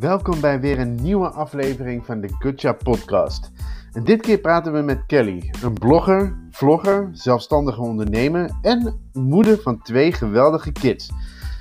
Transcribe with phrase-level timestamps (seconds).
[0.00, 3.50] Welkom bij weer een nieuwe aflevering van de Job Podcast.
[3.92, 9.82] En dit keer praten we met Kelly, een blogger, vlogger, zelfstandige ondernemer en moeder van
[9.82, 11.10] twee geweldige kids.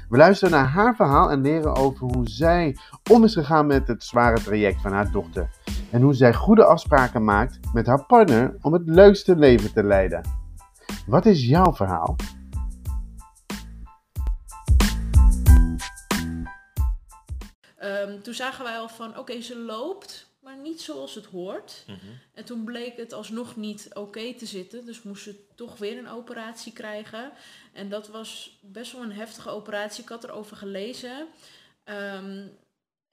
[0.10, 2.78] We luisteren naar haar verhaal en leren over hoe zij
[3.12, 5.50] om is gegaan met het zware traject van haar dochter.
[5.92, 10.22] En hoe zij goede afspraken maakt met haar partner om het leukste leven te leiden.
[11.08, 12.16] Wat is jouw verhaal?
[18.02, 21.84] Ehm, toen zagen wij al van, oké, ze loopt, maar niet zoals het hoort.
[21.88, 21.98] Mhm.
[22.34, 24.86] En toen bleek het alsnog niet oké te zitten.
[24.86, 27.32] Dus moest ze toch weer een operatie krijgen.
[27.74, 30.04] En dat was best wel een heftige operatie.
[30.04, 31.28] Ik had erover gelezen.
[31.84, 32.48] Ehm,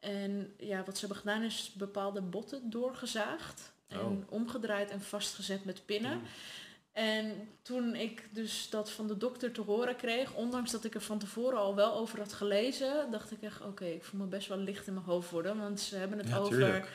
[0.00, 3.72] en ja, wat ze hebben gedaan is bepaalde botten doorgezaagd.
[3.88, 4.32] En Oh.
[4.32, 6.20] omgedraaid en vastgezet met pinnen.
[6.96, 11.00] En toen ik dus dat van de dokter te horen kreeg, ondanks dat ik er
[11.00, 14.48] van tevoren al wel over had gelezen, dacht ik echt, oké, ik voel me best
[14.48, 15.58] wel licht in mijn hoofd worden.
[15.58, 16.88] Want ze hebben het Ja, over tuurlijk.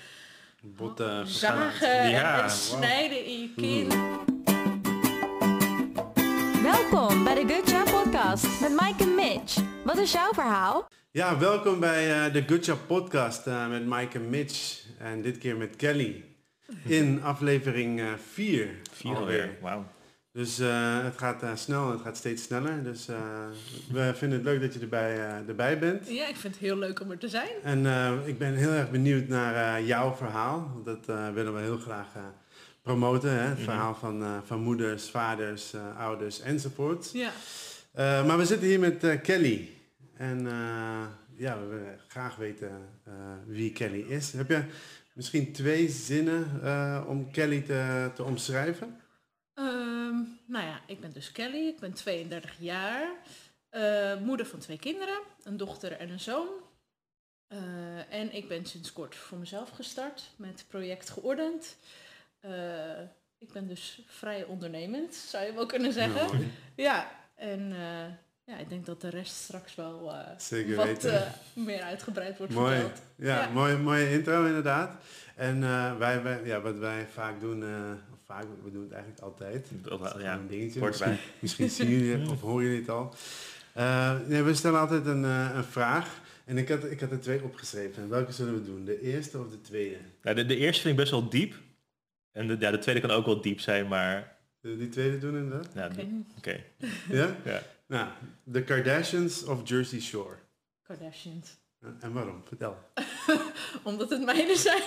[0.61, 3.88] Botten zagen en- Ja, en, snijden in je kin.
[6.64, 9.58] Welkom bij de Good Job Podcast met Mike en Mitch.
[9.83, 10.88] Wat is jouw verhaal?
[11.11, 14.83] Ja, welkom bij eh, de Good Job Podcast eh, met Mike en Mitch.
[15.00, 16.23] En dit keer met Kelly.
[16.83, 18.02] In aflevering
[18.33, 19.50] 4 Vier alweer.
[19.61, 19.86] Wauw.
[20.33, 22.83] Dus eh, het gaat eh, snel en het gaat steeds sneller.
[22.83, 23.17] Dus eh,
[23.91, 26.08] we vinden het leuk dat je erbij, eh, erbij bent.
[26.09, 27.49] Ja, ik vind het heel leuk om er te zijn.
[27.64, 30.72] En eh, ik ben heel erg benieuwd naar eh, jouw verhaal.
[30.73, 32.22] Want Dat eh, willen we heel graag eh,
[32.81, 33.30] promoten.
[33.31, 33.39] Hè?
[33.47, 33.64] Het Mhm.
[33.64, 37.09] verhaal van, eh, van moeders, vaders, eh, ouders enzovoort.
[37.14, 37.31] Ja.
[37.94, 39.69] Eh, maar we zitten hier met eh, Kelly.
[40.17, 40.53] En eh,
[41.36, 42.72] ja, we willen graag weten
[43.03, 43.14] eh,
[43.45, 44.31] wie Kelly is.
[44.33, 44.61] Heb je
[45.14, 49.02] misschien twee zinnen eh, om Kelly te, te omschrijven?
[49.54, 50.16] Ehm,
[50.48, 53.12] nou ja, ik ben dus Kelly, ik ben 32 jaar,
[53.70, 56.50] eh, moeder van twee kinderen, een dochter en een zoon.
[57.52, 61.78] Eh, en ik ben sinds kort voor mezelf gestart met project geordend.
[62.39, 63.02] Eh,
[63.38, 66.26] ik ben dus vrij ondernemend, zou je wel kunnen zeggen.
[66.26, 66.52] Mooi.
[66.76, 68.05] Ja, en eh,
[68.52, 71.26] ja, ik denk dat de rest straks wel eh, Zeker wat weten.
[71.26, 72.76] eh, meer uitgebreid wordt Mooi.
[72.80, 73.02] verteld.
[73.16, 73.50] Ja, Ja.
[73.50, 74.95] Mooie, mooie intro inderdaad.
[75.36, 78.92] En eh, wij, wij, ja, wat wij vaak doen, eh, of vaak, we doen het
[78.92, 79.67] eigenlijk altijd.
[79.82, 80.34] Dat is ja.
[80.34, 80.80] een dingetje.
[80.80, 83.16] Misschien, misschien zien jullie het of horen jullie het al.
[83.73, 86.20] Eh, nee, we stellen altijd een, een vraag.
[86.45, 88.04] En ik had, ik had er twee opgeschreven.
[88.04, 88.86] En welke zullen we doen?
[88.86, 89.95] De eerste of de tweede?
[90.22, 91.54] Nou, de, de eerste vind ik best wel diep.
[92.32, 94.36] En de, ja, de tweede kan ook wel diep zijn, maar...
[94.61, 95.67] We die tweede doen inderdaad?
[95.76, 96.08] Ja, Oké,
[96.38, 96.60] Oké.
[97.10, 97.36] Ja?
[97.45, 97.61] Ja.
[97.92, 98.08] Nou,
[98.52, 100.36] The Kardashians of Jersey Shore.
[100.84, 101.58] Kardashians.
[101.80, 102.42] Eh, En waarom?
[102.46, 102.78] Vertel.
[103.84, 104.82] Omdat het meiden zijn.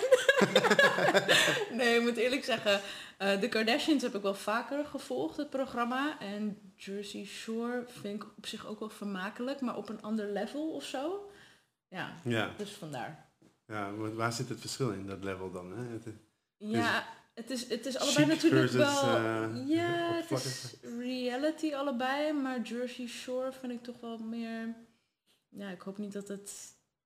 [1.79, 2.81] nee, ik moet eerlijk zeggen,
[3.19, 6.21] eh, de Kardashians heb ik wel vaker gevolgd, het programma.
[6.21, 10.73] En Jersey Shore vind ik op zich ook wel vermakelijk, maar op een ander level
[10.73, 11.31] of zo.
[11.89, 13.29] Ja, Ja, dus vandaar.
[13.67, 15.73] ja waar zit het verschil in, dat level dan?
[15.77, 15.83] Hè?
[15.93, 16.15] Het-
[16.57, 19.17] Ja, het is, het is allebei Chic natuurlijk versus, wel...
[19.17, 24.75] eh, ja, het is reality allebei, maar Jersey Shore vind ik toch wel meer...
[25.49, 26.51] Ja, ik hoop niet dat het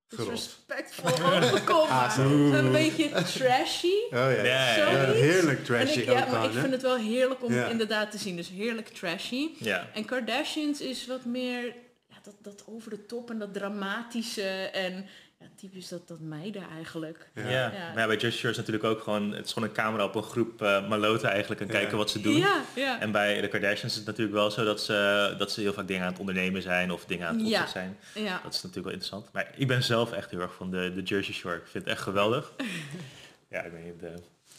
[0.08, 2.22] disrespectful overkomt, zo.
[2.52, 3.86] een beetje trashy.
[3.86, 5.20] Oh ja, Ja, ja, Ja, Zoiets.
[5.20, 8.10] heerlijk En trashy ik, ja, ook maar ik vind het wel heerlijk om het inderdaad
[8.10, 8.36] te zien.
[8.36, 9.48] Dus heerlijk trashy.
[9.58, 9.88] Ja.
[9.94, 11.64] En Kardashians is wat meer
[12.08, 14.48] ja, dat, dat over de top en dat dramatische.
[14.72, 15.06] En
[15.40, 17.30] ja, typisch dat, dat meiden eigenlijk.
[17.34, 17.48] Ja.
[17.50, 17.70] Ja.
[17.94, 19.32] Maar ja, bij Shore is natuurlijk ook gewoon...
[19.32, 21.72] Het is gewoon een camera op een groep eh maloten eigenlijk en Ja.
[21.72, 22.36] kijken wat ze doen.
[22.36, 23.00] Ja, ja.
[23.00, 25.86] En bij de Kardashians is het natuurlijk wel zo dat ze, dat ze heel vaak
[25.86, 27.60] dingen aan het ondernemen zijn of dingen aan het Ja.
[27.62, 28.24] opzetten zijn.
[28.26, 28.40] ja.
[28.42, 29.28] Dat is natuurlijk wel interessant.
[29.32, 31.56] Maar ik ben zelf echt heel erg van de, de Jersey Shore.
[31.56, 32.52] Ik vind het echt geweldig.
[33.54, 34.12] ja, ik weet niet, de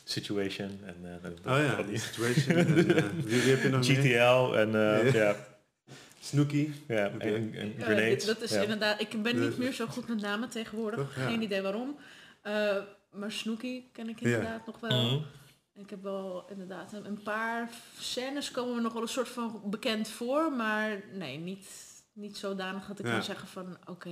[0.04, 2.56] Situation en eh, Oh ja, die situation.
[2.58, 2.68] en,
[2.98, 3.98] eh, wie, wie heb je nog meer?
[3.98, 5.36] GTL en eh, Ja.
[6.20, 6.74] Ja, Snooki.
[6.88, 7.22] ja, en,
[7.56, 8.26] en Grenade.
[8.26, 8.62] dat is ja.
[8.62, 11.00] inderdaad, ik ben De- niet meer zo goed met namen tegenwoordig.
[11.00, 11.14] Toch?
[11.14, 11.98] Geen idee waarom.
[12.42, 12.76] Eh,
[13.12, 15.04] maar Snooki ken ik inderdaad nog wel.
[15.06, 15.24] Mhm.
[15.74, 17.70] Ik heb wel inderdaad een, paar
[18.00, 21.68] scènes komen me nog wel een soort van bekend voor, maar nee, niet,
[22.14, 23.12] niet zodanig dat ik Ja.
[23.12, 24.10] kan zeggen van oké.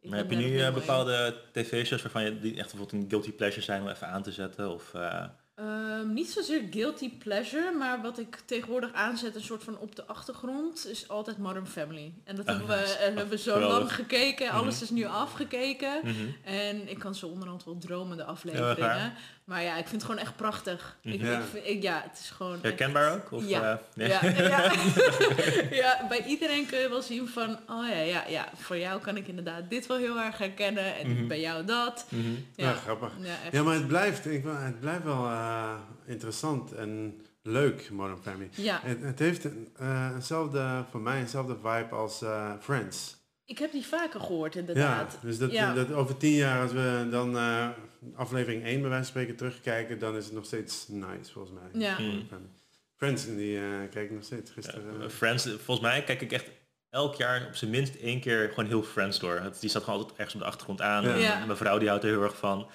[0.00, 3.32] ik Maar heb je nu eh, bepaalde tv-shows waarvan je die echt bijvoorbeeld een guilty
[3.32, 4.70] pleasure zijn om even aan te zetten?
[4.72, 5.24] Of, eh,
[5.60, 10.06] Ehm, niet zozeer guilty pleasure, maar wat ik tegenwoordig aanzet, een soort van op de
[10.06, 12.12] achtergrond, is altijd Modern Family.
[12.24, 13.78] En dat Oh, hebben, we, eh, hebben we zo geweldig.
[13.78, 14.82] lang gekeken, alles Mhm.
[14.82, 16.00] is nu afgekeken.
[16.04, 16.14] mhm.
[16.44, 19.12] En ik kan zo onderhand wel dromen, de afleveringen.
[19.44, 20.96] Maar ja, ik vind het gewoon echt prachtig.
[21.02, 21.38] Ik, Ja.
[21.38, 22.52] ik vind, ik- ja, het is gewoon...
[22.54, 23.32] echt- Herkenbaar ook?
[23.32, 23.70] Of, Ja.
[23.72, 24.08] eh, nee?
[24.08, 24.72] Ja, ja.
[25.82, 29.16] ja, bij iedereen kun je wel zien van, oh ja, ja, ja, voor jou kan
[29.16, 31.26] ik inderdaad dit wel heel erg herkennen en Mhm.
[31.26, 32.06] bij jou dat.
[32.08, 32.30] Mhm.
[32.54, 33.12] Ja, Ja, grappig.
[33.20, 33.52] ja, echt.
[33.52, 35.74] Ja, maar het blijft, ik, wil- het blijft wel eh,
[36.06, 38.48] interessant en leuk, Modern Family.
[38.54, 43.18] Ja, Het, het heeft een, eh, eenzelfde, voor mij eenzelfde vibe als eh, Friends.
[43.50, 45.18] Ik heb die vaker gehoord Ja, inderdaad.
[45.22, 45.74] dus dat, Ja.
[45.74, 47.68] dat over tien jaar, als we dan eh,
[48.14, 51.80] aflevering 1 bij wijze van spreken terugkijken, dan is het nog steeds nice volgens mij.
[51.82, 51.98] Ja.
[51.98, 52.26] Mm.
[52.96, 54.98] Friends, die eh kijk ik nog steeds gisteren.
[54.98, 56.50] Ja, eh, Friends, volgens mij kijk ik echt
[56.90, 59.40] elk jaar op zijn minst één keer gewoon heel Friends door.
[59.40, 61.04] Het, die staat gewoon altijd ergens op de achtergrond aan.
[61.04, 61.14] Ja.
[61.14, 61.44] Ja.
[61.44, 62.66] Mijn vrouw die houdt er heel erg van.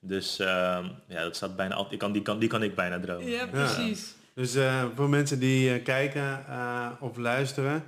[0.00, 1.92] Dus ehm, ja, dat staat bijna altijd.
[1.92, 3.30] Ik kan, die, kan, die kan ik bijna dromen.
[3.30, 4.14] Ja, precies.
[4.34, 7.82] Dus eh, voor mensen die eh, kijken eh, of luisteren,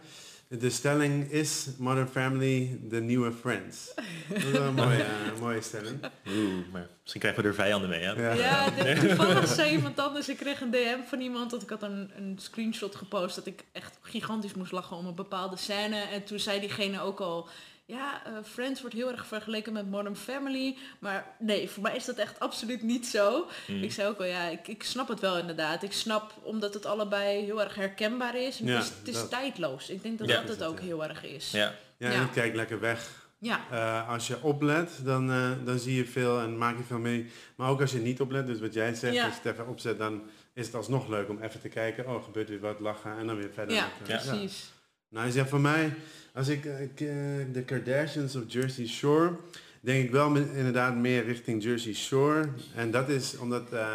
[0.59, 3.95] de stelling is Modern Family de nieuwe Friends.
[4.29, 5.03] Dat is wel een mooie,
[5.35, 5.99] eh, mooie stelling.
[6.29, 8.11] Oeh, maar misschien krijgen we er vijanden mee, hè?
[8.13, 8.33] Ja.
[8.35, 11.83] Ja, de- toevallig zei iemand anders, ik kreeg een DM van iemand dat ik had
[11.83, 15.97] een, een screenshot gepost dat ik echt gigantisch moest lachen om een bepaalde scène.
[15.97, 17.49] En toen zei diegene ook al,
[17.93, 20.77] ja, eh, Friends wordt heel erg vergeleken met Modern Family.
[20.99, 23.47] Maar nee, voor mij is dat echt absoluut niet zo.
[23.67, 23.83] Mm.
[23.83, 25.83] Ik zei ook al, ja, ik, ik snap het wel inderdaad.
[25.83, 28.59] Ik snap omdat het allebei heel erg herkenbaar is.
[28.59, 29.91] Ja, het is, het is dat- tijdloos.
[29.91, 30.41] Ik denk dat Ja.
[30.41, 31.50] dat het ook heel erg is.
[31.50, 31.75] Ja.
[31.97, 33.21] Ja, en kijkt lekker weg.
[33.39, 36.99] Ja, Eh, als je oplet, dan, eh, dan zie je veel en maak je veel
[36.99, 37.31] mee.
[37.56, 39.25] Maar ook als je niet oplet, dus wat jij zegt, Ja.
[39.25, 40.23] als je het even opzet, dan
[40.55, 42.09] is het alsnog leuk om even te kijken.
[42.09, 43.75] Oh, gebeurt weer wat, lachen en dan weer verder.
[43.75, 44.71] ja, met, precies.
[45.12, 45.94] Nou, je zegt voor mij,
[46.35, 47.06] als ik eh, ik, eh,
[47.53, 49.32] de Kardashians of Jersey Shore,
[49.81, 52.49] denk ik wel me- inderdaad meer richting Jersey Shore.
[52.75, 53.87] En dat is omdat eh,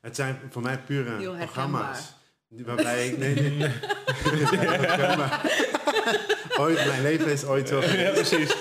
[0.00, 2.12] het zijn voor mij pure Heel programma's.
[2.48, 3.70] Waarbij ik, nee, nee, nee.
[6.58, 8.56] Ooit, mijn leven is ooit zo ja, precies.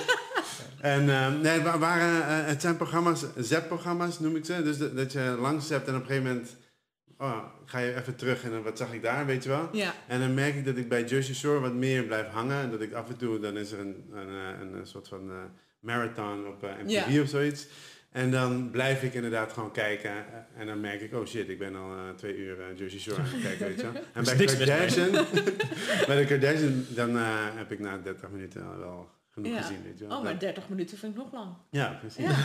[0.81, 4.63] en eh, nee, wa- waren, eh, het zijn programma's, zap-programma's noem ik ze.
[4.63, 6.55] Dus dat, dat je langs zept en op een gegeven moment
[7.19, 9.69] oh, ga je even terug en dan wat zag ik daar, weet je wel.
[9.71, 12.61] Ja, En dan merk ik dat ik bij Jersey Shore wat meer blijf hangen.
[12.61, 15.07] En dat ik af en toe, dan is er een, een, eh, een, een soort
[15.07, 15.35] van eh,
[15.79, 17.21] marathon op eh, MTV Ja.
[17.21, 17.67] of zoiets.
[18.11, 20.09] En dan blijf ik inderdaad gewoon kijken.
[20.11, 22.99] eh, En dan merk ik, oh shit, ik ben al eh, twee uur eh, Jersey
[22.99, 24.01] Shore aan het kijken, weet je wel.
[24.13, 24.45] En bij.
[24.45, 25.11] Kardashian,
[26.07, 27.23] bij de Kardashian, dan eh,
[27.55, 29.61] heb ik na 30 minuten al wel genoeg Ja.
[29.61, 30.17] gezien, weet je wel.
[30.17, 31.53] oh, maar 30 minuten vind ik nog lang.
[31.69, 32.25] Ja, precies.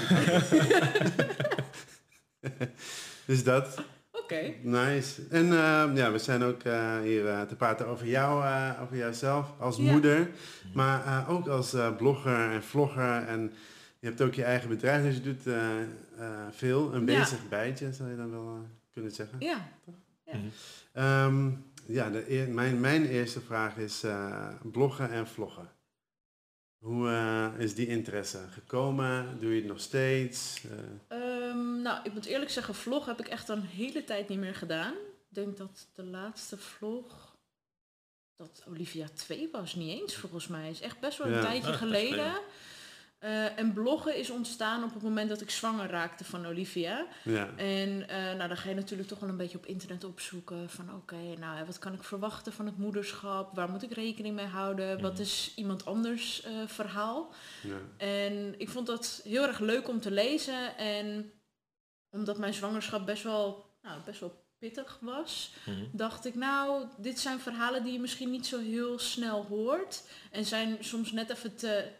[3.26, 3.82] Dus dat,
[4.24, 4.54] Oké.
[4.62, 5.22] nice.
[5.30, 8.96] En eh, ja, we zijn ook eh, hier eh, te praten over jou, eh, over
[8.96, 9.92] jouzelf als Ja.
[9.92, 10.28] moeder.
[10.74, 13.26] Maar eh, ook als eh, blogger en vlogger.
[13.26, 13.52] En
[13.98, 15.86] je hebt ook je eigen bedrijf, dus je doet eh, eh,
[16.50, 16.94] veel.
[16.94, 17.18] Een Ja.
[17.18, 19.36] bezig bijtje, zou je dan wel kunnen zeggen.
[19.40, 19.68] Ja.
[20.24, 20.36] Ja.
[20.36, 20.46] Mhm.
[20.92, 21.50] Ehm,
[21.86, 25.68] ja, de eer- mijn, mijn eerste vraag is eh, bloggen en vloggen.
[26.78, 29.26] Hoe eh, is die interesse gekomen?
[29.40, 30.64] Doe je het nog steeds?
[31.08, 31.23] Eh, Ehm,
[31.84, 34.92] nou, ik moet eerlijk zeggen, vlog heb ik echt een hele tijd niet meer gedaan.
[35.28, 37.36] Ik denk dat de laatste vlog,
[38.36, 40.70] dat Olivia 2 was, niet eens volgens mij.
[40.70, 41.40] Is echt best wel een Ja.
[41.40, 42.32] tijdje Ah, geleden.
[43.18, 47.06] Eh, en bloggen is ontstaan op het moment dat ik zwanger raakte van Olivia.
[47.24, 47.48] ja.
[47.56, 50.94] En eh, nou, dan ga je natuurlijk toch wel een beetje op internet opzoeken van
[50.94, 53.54] oké, nou wat kan ik verwachten van het moederschap?
[53.54, 55.00] Waar moet ik rekening mee houden?
[55.00, 55.20] Wat Mhm.
[55.22, 57.32] is iemand anders eh, verhaal?
[57.62, 58.06] ja.
[58.06, 60.76] En ik vond dat heel erg leuk om te lezen.
[60.76, 61.32] En
[62.14, 65.84] omdat mijn zwangerschap best wel, nou, best wel pittig was, Mhm.
[65.92, 70.02] dacht ik, nou, dit zijn verhalen die je misschien niet zo heel snel hoort.
[70.30, 71.90] En zijn soms net even te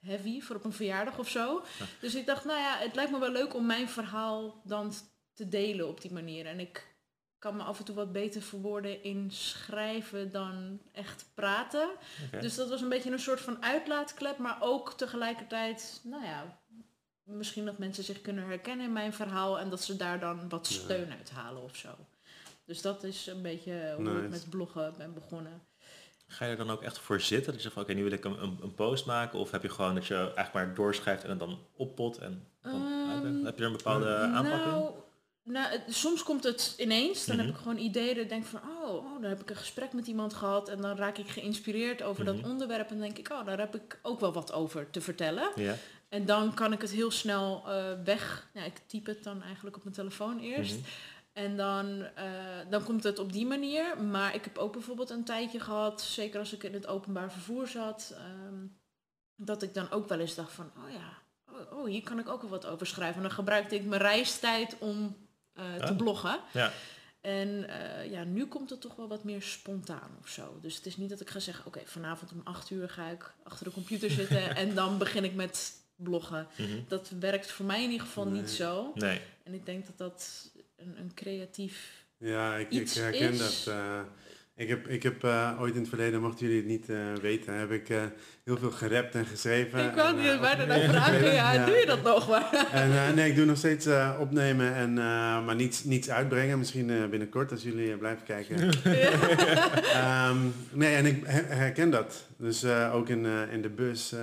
[0.00, 1.62] heavy voor op een verjaardag of zo.
[1.78, 1.84] Ja.
[2.00, 4.92] Dus ik dacht, nou ja, het lijkt me wel leuk om mijn verhaal dan
[5.34, 6.46] te delen op die manier.
[6.46, 6.90] En ik
[7.38, 11.88] kan me af en toe wat beter verwoorden in schrijven dan echt praten.
[12.40, 16.60] Dus dat was een beetje een soort van uitlaatklep, maar ook tegelijkertijd, nou ja,
[17.36, 20.68] misschien dat mensen zich kunnen herkennen in mijn verhaal en dat ze daar dan wat
[20.68, 20.74] Ja.
[20.80, 21.88] steun uit halen of zo.
[22.64, 25.62] Dus dat is een beetje hoe ik met bloggen ben begonnen.
[26.26, 27.46] Ga je er dan ook echt voor zitten?
[27.46, 29.38] Dat je zegt van oké, nu wil ik een, een, een post maken?
[29.38, 32.18] Of heb je gewoon dat je eigenlijk maar doorschrijft en het dan oppot?
[32.18, 34.70] En dan Ehm, heb je er een bepaalde aanpak in?
[34.70, 34.92] Nou,
[35.42, 37.24] nou, het- soms komt het ineens.
[37.26, 37.44] Dan Mhm.
[37.46, 38.14] heb ik gewoon ideeën.
[38.16, 40.68] Dan denk ik van, oh, oh, dan heb ik een gesprek met iemand gehad.
[40.68, 42.36] En dan raak ik geïnspireerd over Mhm.
[42.36, 42.90] dat onderwerp.
[42.90, 45.50] En dan denk ik, oh, daar heb ik ook wel wat over te vertellen.
[45.56, 45.74] Ja.
[46.12, 48.48] En dan kan ik het heel snel eh, weg.
[48.54, 50.78] Ja, ik typ het dan eigenlijk op mijn telefoon eerst.
[50.78, 50.88] Mhm.
[51.32, 52.26] En dan, eh,
[52.70, 54.02] dan komt het op die manier.
[54.02, 57.68] Maar ik heb ook bijvoorbeeld een tijdje gehad, zeker als ik in het openbaar vervoer
[57.68, 58.66] zat, ehm,
[59.36, 61.18] dat ik dan ook wel eens dacht van, oh ja,
[61.54, 63.16] oh, oh, hier kan ik ook wel wat over schrijven.
[63.16, 65.16] En dan gebruikte ik mijn reistijd om
[65.52, 66.38] eh, te bloggen.
[66.52, 66.72] Ja.
[67.20, 67.66] En
[68.10, 70.58] ja, nu komt het toch wel wat meer spontaan of zo.
[70.60, 73.34] Dus het is niet dat ik ga zeggen, oké, vanavond om acht uur ga ik
[73.42, 76.46] achter de computer zitten en dan begin ik met bloggen.
[76.56, 76.68] Mhm.
[76.88, 78.40] Dat werkt voor mij in ieder geval Nee.
[78.40, 78.92] niet zo.
[78.94, 79.20] Nee.
[79.44, 81.90] En ik denk dat dat een, een creatief...
[82.18, 83.74] Ja, ik, ik herken is- dat.
[83.74, 84.00] eh,
[84.56, 87.54] Ik heb, ik heb eh, ooit in het verleden, mochten jullie het niet eh, weten,
[87.54, 88.02] heb ik eh,
[88.44, 89.84] heel veel gerapt en geschreven.
[89.88, 91.66] Ik wou eh, bijna naar vragen, ja, Ja.
[91.66, 92.50] doe je dat nog maar?
[92.72, 96.58] En eh, nee, ik doe nog steeds eh, opnemen, en, eh, maar niets, niets uitbrengen.
[96.58, 98.70] Misschien eh, binnenkort als jullie blijven kijken.
[99.92, 100.36] Ehm,
[100.72, 102.26] nee, en ik her- herken dat.
[102.36, 104.20] Dus eh, ook in, eh, in de bus eh,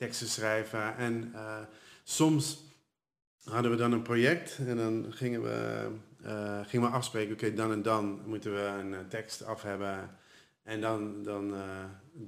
[0.00, 0.96] teksten schrijven.
[0.96, 1.58] En eh,
[2.02, 2.64] soms
[3.44, 5.88] hadden we dan een project en dan gingen we,
[6.22, 10.10] eh, gingen we afspreken, oké, dan en dan moeten we een eh, tekst af hebben.
[10.62, 11.54] En dan, dan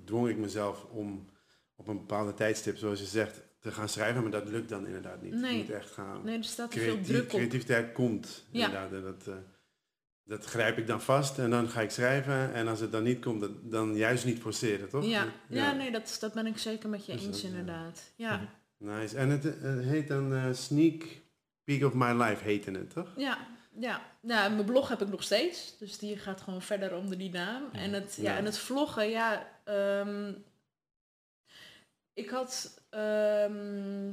[0.05, 1.29] dwong ik mezelf om
[1.77, 4.23] op een bepaalde tijdstip, zoals je zegt, te gaan schrijven.
[4.23, 5.35] Maar dat lukt dan inderdaad niet.
[5.35, 5.53] Nee.
[5.53, 6.25] Je moet echt gaan.
[6.25, 7.29] Nee, er staat veel druk op.
[7.29, 8.45] creativiteit komt.
[8.51, 8.67] Ja.
[8.67, 9.25] Inderdaad.
[9.25, 9.35] Dat,
[10.25, 12.53] dat grijp ik dan vast en dan ga ik schrijven.
[12.53, 15.05] En als het dan niet komt, dat, dan juist niet forceren, toch?
[15.05, 17.59] Ja, ja nee, dat, dat ben ik zeker met je Dus eens dat, ja.
[17.59, 18.13] inderdaad.
[18.17, 19.17] Ja, Nice.
[19.17, 21.03] En het, eh, het heet dan eh, Sneak
[21.65, 23.09] Peek of My Life, heette het, toch?
[23.17, 23.39] ja,
[23.79, 24.03] ja.
[24.21, 24.49] ja.
[24.49, 27.63] Mijn blog heb ik nog steeds, dus die gaat gewoon verder onder die naam.
[27.73, 28.37] En het, ja, Ja.
[28.39, 29.49] en het vloggen, ja...
[29.65, 30.33] ehm,
[32.13, 32.81] ik had...
[32.91, 34.13] ehm,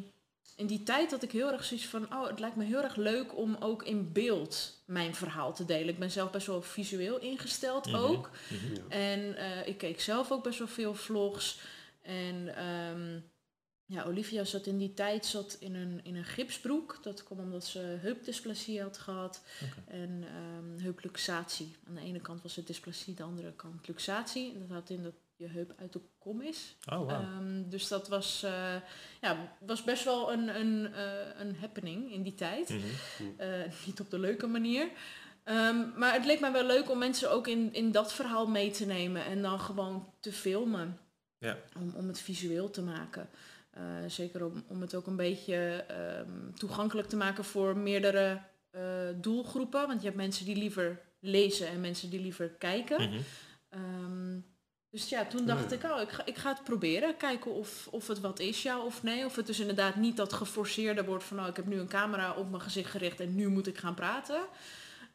[0.59, 2.13] in die tijd had ik heel erg zoiets van...
[2.13, 5.87] Oh, het lijkt me heel erg leuk om ook in beeld mijn verhaal te delen.
[5.89, 7.95] Ik ben zelf best wel visueel ingesteld Mhm.
[7.95, 8.29] ook.
[8.49, 8.73] Mhm.
[8.73, 8.81] Ja.
[8.89, 11.59] En eh, ik keek zelf ook best wel veel vlogs.
[12.01, 13.19] En ehm,
[13.85, 16.99] ja, Olivia zat in die tijd zat in een, in een gipsbroek.
[17.03, 19.43] Dat kwam omdat ze heupdysplasie had gehad.
[19.87, 21.75] En ehm, heupluxatie.
[21.87, 24.53] Aan de ene kant was het dysplasie, de andere kant luxatie.
[24.53, 26.75] En dat houdt in dat je heup uit de kom is.
[26.91, 27.09] Oh, wow.
[27.09, 28.75] Ehm, dus dat was, eh,
[29.21, 32.69] ja, was best wel een, een, eh, een happening in die tijd.
[32.69, 32.81] Mhm.
[33.37, 33.49] Eh,
[33.85, 34.89] niet op de leuke manier.
[35.43, 38.71] Ehm, maar het leek mij wel leuk om mensen ook in, in dat verhaal mee
[38.71, 40.99] te nemen en dan gewoon te filmen.
[41.37, 41.57] Ja.
[41.77, 43.29] Om, om het visueel te maken.
[44.07, 48.41] Zeker om, om het ook een beetje ehm, toegankelijk te maken voor meerdere
[49.15, 49.87] doelgroepen.
[49.87, 53.09] Want je hebt mensen die liever lezen en mensen die liever kijken.
[53.09, 53.19] Mhm.
[54.91, 55.75] Dus ja, toen dacht Ja.
[55.75, 57.17] ik, oh, ik ga, ik ga het proberen.
[57.17, 59.25] Kijken of, of het wat is, ja of nee.
[59.25, 62.33] Of het dus inderdaad niet dat geforceerde wordt van, oh, ik heb nu een camera
[62.33, 64.41] op mijn gezicht gericht en nu moet ik gaan praten.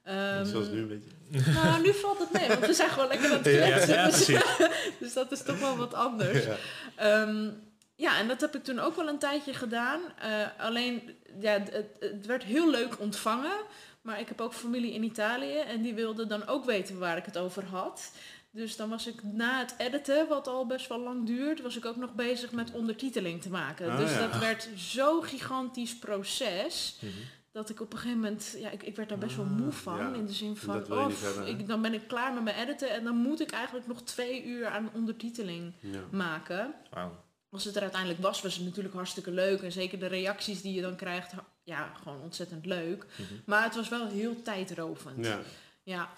[0.02, 1.52] Ehm, Zoals nu een beetje.
[1.52, 3.94] Nou, nu valt het mee, want we zijn gewoon lekker aan het Ja, kletsen.
[3.94, 4.56] ja, dus, precies.
[5.00, 6.44] dus dat is toch wel wat anders.
[6.44, 6.56] Ja.
[6.96, 7.48] Ehm,
[7.96, 10.00] ja, en dat heb ik toen ook wel een tijdje gedaan.
[10.18, 13.56] Eh, alleen, ja, het, het werd heel leuk ontvangen.
[14.02, 17.24] Maar ik heb ook familie in Italië en die wilden dan ook weten waar ik
[17.24, 18.10] het over had.
[18.54, 21.84] Dus dan was ik na het editen, wat al best wel lang duurt, was ik
[21.84, 23.90] ook nog bezig met ondertiteling te maken.
[23.90, 24.18] Ah, dus ja.
[24.26, 27.12] dat werd zo'n gigantisch proces Mhm.
[27.52, 29.72] dat ik op een gegeven moment, ja, ik, ik werd daar best wel Ah, moe
[29.72, 29.98] van.
[29.98, 30.12] ja.
[30.14, 31.10] In de zin van, oh,
[31.46, 34.44] ik, dan ben ik klaar met mijn editen en dan moet ik eigenlijk nog twee
[34.44, 36.00] uur aan ondertiteling Ja.
[36.10, 36.74] maken.
[36.90, 37.22] Wauw.
[37.50, 39.62] Als het er uiteindelijk was, was het natuurlijk hartstikke leuk.
[39.62, 41.32] En zeker de reacties die je dan krijgt,
[41.64, 43.06] ja, gewoon ontzettend leuk.
[43.16, 43.32] Mhm.
[43.46, 45.26] Maar het was wel heel tijdrovend.
[45.26, 45.38] ja,
[45.82, 46.08] Ja,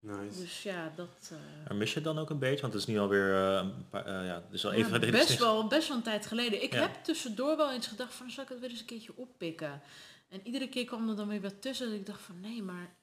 [0.00, 0.40] nice.
[0.40, 1.30] dus ja, dat...
[1.32, 1.38] eh,
[1.68, 2.60] Maar mis je het dan ook een beetje?
[2.60, 5.38] Want het is nu alweer eh, een paar, eh, ja, dus al ja, even best,
[5.38, 6.62] wel, best wel een tijd geleden.
[6.62, 6.80] Ik Ja.
[6.80, 9.80] heb tussendoor wel eens gedacht van, zal ik het weer eens een keertje oppikken?
[10.28, 11.86] En iedere keer kwam er dan weer wat tussen.
[11.90, 12.94] Dat ik dacht van, nee, maar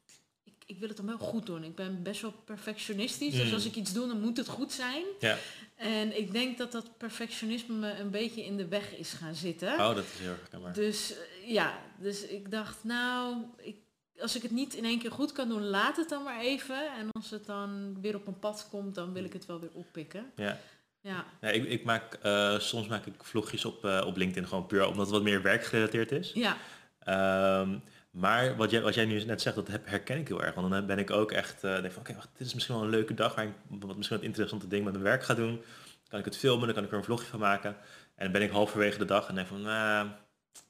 [0.44, 1.64] ik, ik wil het dan wel goed doen.
[1.64, 3.34] Ik ben best wel perfectionistisch.
[3.36, 3.54] Dus Mm.
[3.54, 5.04] als ik iets doe, dan moet het goed zijn.
[5.20, 5.38] Ja.
[5.76, 9.74] En ik denk dat dat perfectionisme me een beetje in de weg is gaan zitten.
[9.74, 10.74] Oh, dat is heel erg herkenbaar.
[10.74, 11.14] Dus
[11.46, 13.76] ja, dus ik dacht, nou, ik,
[14.20, 16.93] als ik het niet in één keer goed kan doen, laat het dan maar even.
[16.98, 19.70] En als het dan weer op een pad komt, dan wil ik het wel weer
[19.74, 20.32] oppikken.
[20.36, 20.58] Ja.
[21.01, 24.65] Ja, Ja, ik, ik maak, eh, soms maak ik vlogjes op, eh, op LinkedIn gewoon
[24.65, 26.32] puur omdat het wat meer werkgerelateerd is.
[26.34, 26.58] ja,
[27.00, 27.77] Ehm,
[28.12, 30.55] maar wat jij, wat jij nu net zegt, dat heb- herken ik heel erg.
[30.55, 32.84] Want dan ben ik ook echt, eh denk van oké, wacht, dit is misschien wel
[32.84, 35.62] een leuke dag waar ik wat misschien wat interessante ding met mijn werk ga doen.
[36.08, 37.70] Kan ik het filmen, dan kan ik er een vlogje van maken.
[38.15, 40.08] En dan ben ik halverwege de dag en denk van, nou,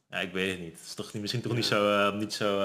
[0.10, 0.78] ja, ik weet het niet.
[0.78, 2.60] Het is toch niet, misschien toch niet zo, niet zo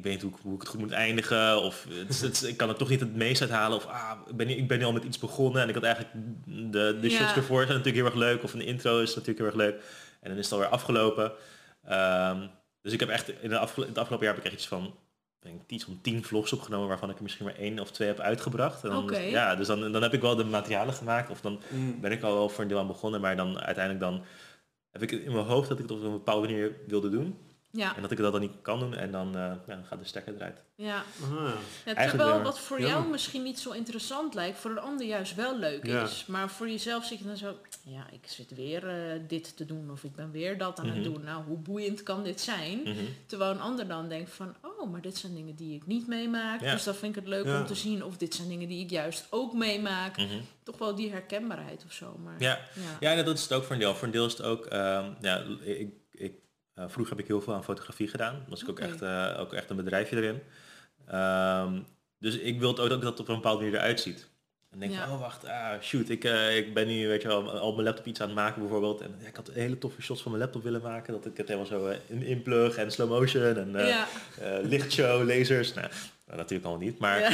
[0.00, 1.62] ik weet niet hoe, ik- hoe ik het goed moet eindigen.
[1.62, 3.76] Of het, is- het ik kan er toch niet het meest uithalen.
[3.76, 6.14] Of ah, ik, ben, ik ben nu al met iets begonnen en ik had eigenlijk
[6.46, 7.16] de, de Ja.
[7.16, 8.42] shots ervoor zijn natuurlijk heel erg leuk.
[8.42, 9.82] Of een intro is natuurlijk heel erg leuk.
[10.20, 11.32] En dan is het alweer afgelopen.
[11.84, 12.46] Ehm,
[12.82, 13.50] dus ik heb echt in, de in
[13.86, 14.84] het afgelopen jaar heb ik echt iets van
[15.42, 18.08] ik denk, iets van tien vlogs opgenomen waarvan ik er misschien maar één of twee
[18.08, 18.84] heb uitgebracht.
[18.84, 19.10] En dan.
[19.30, 21.30] Ja, dus dan, dan heb ik wel de materialen gemaakt.
[21.30, 22.00] Of dan Mm.
[22.00, 23.20] ben ik al wel voor een deel aan begonnen.
[23.20, 24.24] Maar dan uiteindelijk dan
[24.90, 27.38] heb ik in mijn hoofd dat ik het op een bepaalde manier wilde doen.
[27.70, 28.94] Ja, En dat ik dat dan niet kan doen.
[28.94, 30.62] En dan, eh, ja, gaat de stekker eruit.
[30.74, 31.02] ja.
[31.24, 31.44] Aha.
[31.44, 31.52] Ja,
[31.84, 32.42] Eigenlijk terwijl wel.
[32.42, 32.86] wat voor Ja.
[32.86, 36.02] jou misschien niet zo interessant lijkt, voor een ander juist wel leuk Ja.
[36.02, 36.24] is.
[36.26, 39.90] Maar voor jezelf zit je dan zo, ja, ik zit weer eh, dit te doen
[39.90, 40.94] of ik ben weer dat aan Mhm.
[40.94, 41.22] het doen.
[41.24, 42.80] Nou, hoe boeiend kan dit zijn?
[42.84, 42.94] Mhm.
[43.26, 46.60] Terwijl een ander dan denkt van, oh, maar dit zijn dingen die ik niet meemaak.
[46.60, 46.72] Ja.
[46.72, 47.60] Dus dan vind ik het leuk Ja.
[47.60, 48.04] om te zien.
[48.04, 50.16] Of dit zijn dingen die ik juist ook meemaak.
[50.16, 50.28] Mhm.
[50.62, 52.16] Toch wel die herkenbaarheid of zo.
[52.24, 52.58] Maar, Ja.
[52.74, 53.10] ja.
[53.10, 53.94] Ja, en dat is het ook voor een deel.
[53.94, 55.88] Voor een deel is het ook, ehm, ja, ik,
[56.88, 58.44] vroeger heb ik heel veel aan fotografie gedaan.
[58.48, 60.42] Was ik ook, echt, eh, ook echt een bedrijfje erin.
[61.06, 61.80] Ehm,
[62.18, 64.29] dus ik wil ook dat het op een bepaalde manier eruit ziet.
[64.72, 65.04] En denk Ja.
[65.04, 67.84] van, oh wacht, ah, shoot, ik, eh, ik ben nu weet je wel, al mijn
[67.84, 69.00] laptop iets aan het maken bijvoorbeeld.
[69.00, 71.12] En ja, ik had hele toffe shots van mijn laptop willen maken.
[71.12, 74.06] Dat ik het helemaal zo eh, in inplug en slow motion en eh, ja.
[74.62, 75.74] lichtshow, lasers.
[75.74, 75.88] Nou,
[76.26, 77.28] nou, natuurlijk allemaal niet, maar, Ja.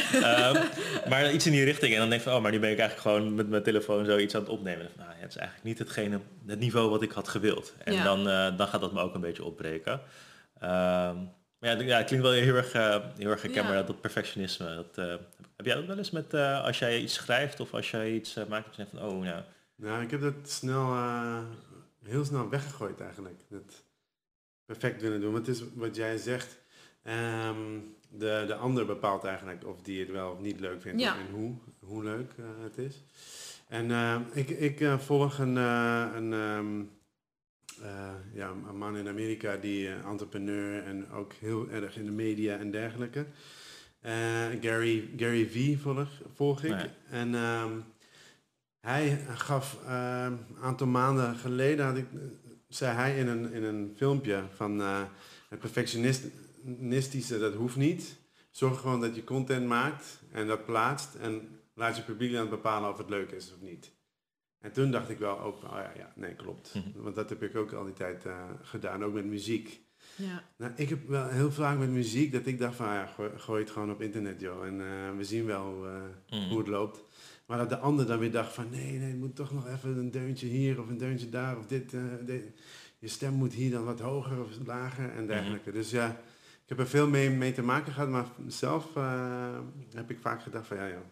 [0.52, 0.64] ehm,
[1.08, 1.92] maar iets in die richting.
[1.92, 4.04] En dan denk ik van, oh, maar nu ben ik eigenlijk gewoon met mijn telefoon
[4.04, 4.84] zoiets aan het opnemen.
[4.84, 7.74] En van, nou, ja, het is eigenlijk niet hetgene, het niveau wat ik had gewild.
[7.84, 8.24] En dan,
[8.56, 10.00] dan gaat dat me ook een beetje opbreken.
[10.60, 11.16] Ehm,
[11.58, 13.78] maar ja, ja, het klinkt wel heel erg, eh, heel erg herkenbaar, Ja.
[13.78, 14.74] dat, dat perfectionisme.
[14.74, 15.14] Dat, eh,
[15.56, 18.34] heb jij dat wel eens met, eh, als jij iets schrijft of als jij iets
[18.48, 19.42] maakt, dat je denkt van, oh, nou,
[19.76, 21.38] Nou, ik heb dat snel, eh,
[22.04, 23.40] heel snel weggegooid eigenlijk.
[23.48, 23.84] Dat
[24.66, 25.32] perfect willen doen.
[25.32, 26.58] Want het is wat jij zegt,
[27.02, 27.78] ehm,
[28.10, 31.16] de, de ander bepaalt eigenlijk of die het wel of niet leuk vindt Ja.
[31.18, 33.02] en hoe, hoe leuk eh, het is.
[33.68, 36.86] En eh, ik, ik volg een, eh, een, ehm, eh,
[38.32, 42.58] ja, een man in Amerika die eh, entrepreneur en ook heel erg in de media
[42.58, 43.26] en dergelijke.
[44.00, 46.70] Eh, Gary, Gary V volg, volg ik.
[46.70, 46.88] Nee.
[47.10, 47.72] En ehm,
[48.80, 52.06] hij gaf eh, een aantal maanden geleden, had ik,
[52.68, 55.02] zei hij in een, in een filmpje van eh,
[55.48, 58.16] het perfectionistische, dat hoeft niet.
[58.50, 62.90] Zorg gewoon dat je content maakt en dat plaatst en laat je publiek dan bepalen
[62.90, 63.90] of het leuk is of niet.
[64.66, 66.74] En toen dacht ik wel ook, oh ja, ja nee, klopt.
[66.74, 67.02] Mhm.
[67.02, 69.80] Want dat heb ik ook al die tijd eh, gedaan, ook met muziek.
[70.16, 70.44] Ja.
[70.56, 73.62] Nou, ik heb wel heel vaak met muziek dat ik dacht van, ja, gooi, gooi
[73.62, 74.66] het gewoon op internet, joh.
[74.66, 76.48] En eh, we zien wel eh, mm.
[76.48, 77.00] hoe het loopt.
[77.46, 79.96] Maar dat de ander dan weer dacht van, nee, nee, het moet toch nog even
[79.98, 81.58] een deuntje hier of een deuntje daar.
[81.58, 82.42] Of dit, eh, dit.
[82.98, 85.72] je stem moet hier dan wat hoger of lager en dergelijke.
[85.72, 86.10] Dus ja,
[86.62, 88.08] ik heb er veel mee, mee te maken gehad.
[88.08, 89.58] Maar zelf eh,
[89.94, 91.02] heb ik vaak gedacht van, ja, ja,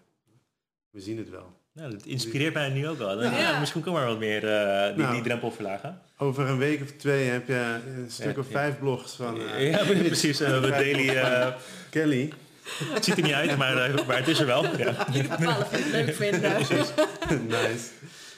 [0.90, 1.62] we zien het wel.
[1.74, 3.16] Nou, dat inspireert mij nu ook wel.
[3.18, 3.38] Dan Ja.
[3.38, 5.14] ja, misschien kan maar wat meer eh, die, Nou.
[5.14, 6.00] die drempel verlagen.
[6.18, 8.52] Over een week of twee heb je een stuk Ja, of ja.
[8.52, 10.40] vijf blogs van eh, ja, precies.
[10.40, 11.54] eh, we daily, eh,
[11.90, 12.32] Kelly.
[12.78, 14.76] het ziet er niet uit, maar, eh, maar het is er wel.
[14.78, 15.06] Ja.
[15.12, 16.52] Jullie bepalen of je het leuk vinden.
[17.48, 17.88] nice.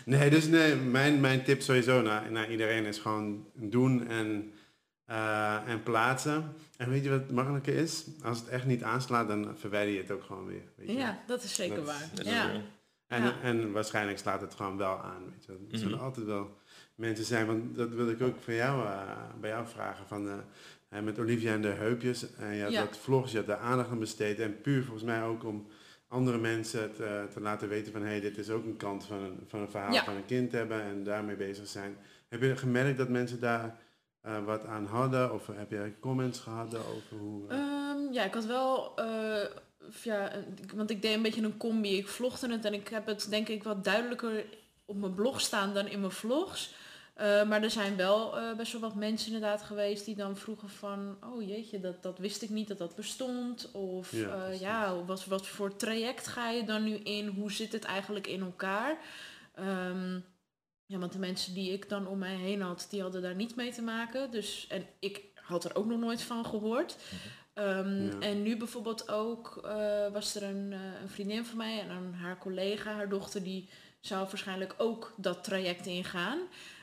[0.05, 4.53] Nee, dus nee, mijn, mijn tip sowieso naar, naar iedereen is gewoon doen en,
[5.07, 6.53] eh, en plaatsen.
[6.77, 8.05] En weet je wat het makkelijke is?
[8.25, 10.63] Als het echt niet aanslaat, dan verwijder je het ook gewoon weer.
[10.77, 10.95] Weet je?
[10.97, 12.09] Ja, dat is zeker Dat- waar.
[12.15, 12.51] Dat is Ja.
[13.07, 13.41] En, Ja.
[13.43, 15.23] en waarschijnlijk slaat het gewoon wel aan.
[15.31, 15.53] Weet je.
[15.73, 16.05] Er zullen Mhm.
[16.05, 16.57] altijd wel
[16.95, 19.01] mensen zijn, want dat wil ik ook van jou, eh,
[19.41, 20.07] bij jou vragen.
[20.07, 20.35] Van, eh,
[20.89, 22.35] hè, met Olivia en de heupjes.
[22.35, 22.81] En je had Ja.
[22.85, 24.41] wat vlogs, je had daar aandacht aan besteed.
[24.41, 25.67] En puur volgens mij ook om
[26.09, 28.01] andere mensen te, te laten weten van...
[28.03, 30.05] hé, hey, dit is ook een kant van een, van een verhaal Ja.
[30.05, 31.97] van een kind hebben en daarmee bezig zijn.
[32.29, 33.79] Heb je gemerkt dat mensen daar
[34.21, 35.33] eh, wat aan hadden?
[35.33, 37.49] Of heb je comments gehad over hoe...
[37.49, 39.45] eh, Ehm, ja, ik had wel, eh,
[40.03, 40.33] ja,
[40.75, 41.97] want ik deed een beetje een combi.
[41.97, 44.45] Ik vlogde het en ik heb het denk ik wat duidelijker
[44.85, 46.75] op mijn blog staan dan in mijn vlogs.
[47.15, 50.69] Eh, maar er zijn wel eh, best wel wat mensen inderdaad geweest die dan vroegen
[50.69, 53.71] van, oh jeetje, dat, dat wist ik niet dat dat bestond.
[53.73, 54.61] Of Ja, precies.
[54.61, 57.27] ja wat, wat voor traject ga je dan nu in?
[57.27, 58.99] Hoe zit het eigenlijk in elkaar?
[59.55, 60.21] Ehm,
[60.87, 63.57] ja, want de mensen die ik dan om mij heen had, die hadden daar niet
[63.57, 64.31] mee te maken.
[64.31, 66.97] Dus, en ik had er ook nog nooit van gehoord.
[67.57, 68.19] Ehm, Ja.
[68.21, 72.39] En nu bijvoorbeeld ook eh, was er een, eh, een vriendin van mij en haar
[72.39, 73.69] collega, haar dochter, die
[74.01, 76.39] zou waarschijnlijk ook dat traject ingaan.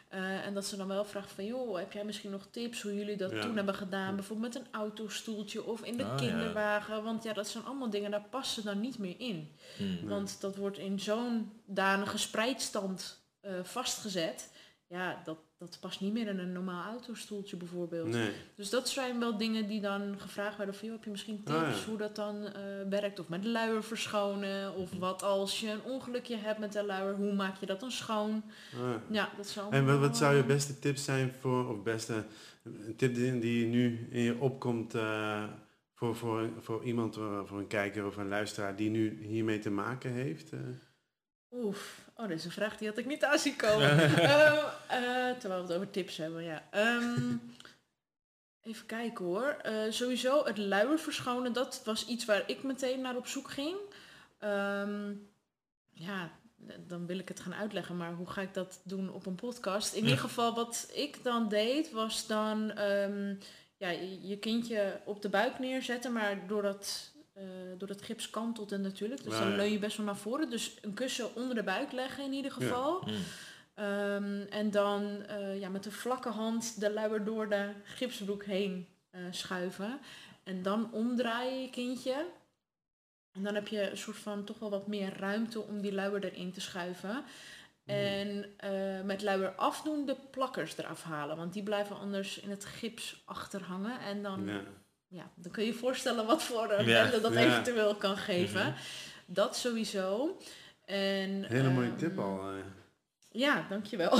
[0.10, 2.96] Eh, en dat ze dan wel vraagt van, joh, heb jij misschien nog tips hoe
[2.96, 3.42] jullie dat Ja.
[3.42, 4.16] toen hebben gedaan?
[4.16, 7.04] Bijvoorbeeld met een autostoeltje of in de Ah, kinderwagen.
[7.04, 9.52] Want ja, dat zijn allemaal dingen, daar passen dan niet meer in.
[9.78, 10.08] Mm.
[10.08, 13.22] Want dat wordt in zo'n danige spreidstand
[13.64, 14.52] vastgezet.
[14.94, 18.08] Ja, dat, dat past niet meer in een normaal autostoeltje bijvoorbeeld.
[18.08, 18.32] nee.
[18.56, 21.58] Dus dat zijn wel dingen die dan gevraagd werden van, joh, heb je misschien tips
[21.58, 21.86] Ah, ja.
[21.86, 23.20] hoe dat dan eh, werkt?
[23.20, 24.76] Of met luier verschonen?
[24.76, 27.92] Of wat als je een ongelukje hebt met de luier, hoe maak je dat dan
[27.92, 28.44] schoon?
[28.76, 28.96] Ah.
[29.10, 32.26] Ja, dat zou En wat, wat zou je eh, beste tips zijn voor, of beste
[32.64, 35.44] een tip die, die nu in je opkomt eh,
[35.94, 40.12] voor, voor, voor iemand, voor een kijker of een luisteraar die nu hiermee te maken
[40.12, 40.52] heeft?
[41.52, 43.90] Oef, oh, dit is een vraag die had ik niet aan zien komen.
[44.00, 46.64] Ehm, eh, terwijl we het over tips hebben, ja.
[46.72, 47.36] Ehm,
[48.62, 49.58] even kijken hoor.
[49.62, 53.78] Eh, sowieso het luier verschonen, dat was iets waar ik meteen naar op zoek ging.
[54.40, 55.14] Ehm,
[55.90, 56.32] ja,
[56.88, 59.94] dan wil ik het gaan uitleggen, maar hoe ga ik dat doen op een podcast?
[59.94, 62.72] In ieder geval, wat ik dan deed, was dan
[63.84, 67.44] ja, je je kindje op de buik neerzetten, maar doordat, eh
[67.78, 69.24] door het gips kantelt het natuurlijk.
[69.24, 70.50] Dus dan leun je best wel naar voren.
[70.50, 73.04] Dus een kussen onder de buik leggen in ieder geval.
[73.06, 73.14] Mm.
[73.74, 78.88] Ehm, en dan eh, ja, met de vlakke hand de luier door de gipsbroek heen
[79.10, 80.00] eh, schuiven.
[80.44, 82.26] En dan omdraaien je kindje.
[83.32, 86.24] En dan heb je een soort van toch wel wat meer ruimte om die luier
[86.24, 87.24] erin te schuiven.
[87.86, 91.38] En eh, met luier afdoen de plakkers eraf halen.
[91.38, 94.00] Want die blijven anders in het gips achterhangen.
[94.00, 94.62] En dan Ja.
[95.14, 96.98] Ja, dan kun je je voorstellen wat voor een Ja.
[97.00, 97.40] ellende dat Ja.
[97.40, 98.76] eventueel kan geven.
[99.26, 100.38] Dat sowieso.
[100.86, 102.40] En, Hele mooie ehm, tip al.
[102.50, 102.56] eh.
[103.32, 104.18] Ja, dankjewel.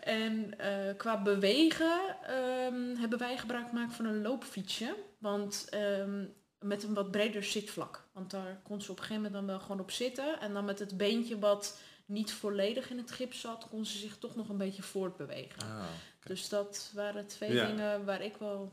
[0.00, 4.94] en eh, qua bewegen ehm, hebben wij gebruik gemaakt van een loopfietsje.
[5.18, 6.24] Want ehm,
[6.58, 8.02] met een wat breder zitvlak.
[8.12, 10.40] Want daar kon ze op een gegeven moment dan wel gewoon op zitten.
[10.40, 14.16] En dan met het beentje wat niet volledig in het gips zat, kon ze zich
[14.18, 15.62] toch nog een beetje voortbewegen.
[15.62, 15.82] Ah.
[16.24, 17.66] Dus dat waren twee Ja.
[17.66, 18.72] dingen waar ik wel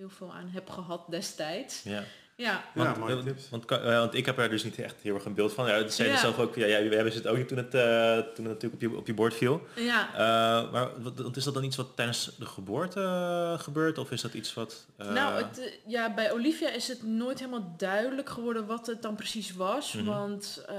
[0.00, 1.82] heel veel aan heb gehad destijds.
[1.82, 2.02] ja.
[2.36, 3.48] Ja, Ja, Want, mooie tips.
[3.50, 5.66] Want, kan- eh, want ik heb er dus niet echt heel erg een beeld van.
[5.68, 6.20] Ja, dat zei je Ja.
[6.20, 6.54] zelf ook.
[6.54, 8.96] Ja, ja, we hebben het ook niet toen het, eh, toen het natuurlijk op je,
[8.96, 9.66] op je bord viel.
[9.76, 10.08] ja.
[10.12, 13.98] Eh, maar wat, is dat dan iets wat tijdens de geboorte eh, gebeurt?
[13.98, 14.86] Of is dat iets wat...
[14.96, 19.14] eh, Nou, het, ja, bij Olivia is het nooit helemaal duidelijk geworden wat het dan
[19.14, 19.92] precies was.
[19.92, 20.04] Mhm.
[20.04, 20.74] Want eh,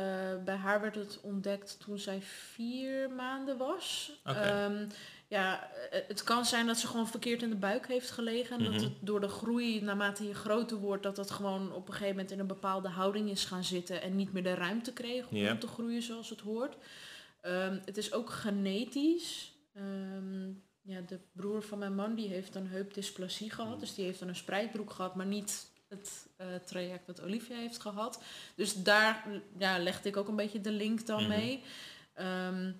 [0.45, 4.11] bij haar werd het ontdekt toen zij vier maanden was.
[4.25, 4.39] Oké.
[4.39, 4.85] Ehm,
[5.31, 8.57] ja, eh, het kan zijn dat ze gewoon verkeerd in de buik heeft gelegen.
[8.57, 8.71] En Mhm.
[8.71, 12.15] dat het door de groei, naarmate je groter wordt, dat het gewoon op een gegeven
[12.15, 14.01] moment in een bepaalde houding is gaan zitten.
[14.01, 16.75] En niet meer de ruimte kreeg om te groeien zoals het hoort.
[17.41, 19.53] Ehm, het is ook genetisch.
[19.73, 20.47] Ehm,
[20.81, 23.79] ja, de broer van mijn man die heeft een heupdysplasie gehad.
[23.79, 27.81] Dus die heeft dan een spreidbroek gehad, maar niet het eh, traject dat Olivia heeft
[27.81, 28.21] gehad.
[28.55, 29.25] Dus daar
[29.57, 31.29] ja, legde ik ook een beetje de link dan Mhm.
[31.29, 31.63] mee.
[32.13, 32.71] Ehm,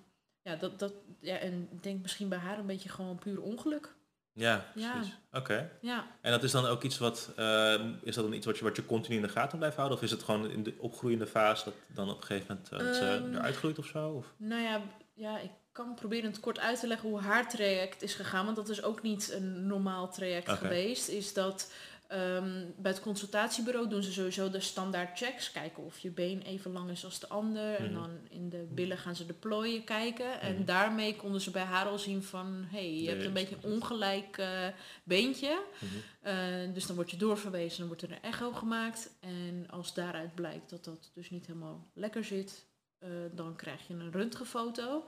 [0.42, 3.94] ja, dat, dat, ja, en ik denk misschien bij haar een beetje gewoon puur ongeluk.
[4.34, 4.92] Ja, Ja.
[4.92, 5.14] precies.
[5.32, 5.70] Oké.
[5.80, 7.30] Ja, En dat is dan ook iets wat...
[7.36, 9.98] eh, is dat dan iets wat je, wat je continu in de gaten blijft houden?
[9.98, 13.34] Of is het gewoon in de opgroeiende fase dat dan op een gegeven moment Ehm,
[13.34, 14.08] eruit groeit of zo?
[14.10, 14.26] Of?
[14.36, 14.80] nou ja,
[15.14, 18.44] ja, ik kan proberen het kort uit te leggen hoe haar traject is gegaan.
[18.44, 21.08] Want dat is ook niet een normaal traject geweest.
[21.08, 21.72] Is dat
[22.12, 25.52] ehm, bij het consultatiebureau doen ze sowieso de standaard checks.
[25.52, 27.74] Kijken of je been even lang is als de ander.
[27.74, 27.94] En Mhm.
[27.94, 30.40] dan in de billen gaan ze de plooien kijken.
[30.40, 30.64] En Mhm.
[30.64, 32.64] daarmee konden ze bij haar al zien van...
[32.70, 34.66] hé, hey, je hebt een beetje een ongelijk eh,
[35.04, 35.62] beentje.
[35.78, 35.94] Mhm.
[36.20, 39.10] Eh, dus dan word je doorverwezen, dan wordt er een echo gemaakt.
[39.20, 42.64] En als daaruit blijkt dat dat dus niet helemaal lekker zit,
[43.02, 45.04] eh, dan krijg je een röntgenfoto.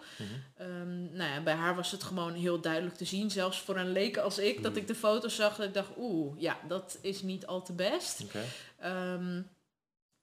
[0.57, 3.93] Ehm, nou ja, bij haar was het gewoon heel duidelijk te zien, zelfs voor een
[3.93, 4.81] leek als ik, dat Mhm.
[4.81, 8.21] ik de foto's zag dat ik dacht, oeh, ja, dat is niet al te best.
[8.79, 9.43] Ehm,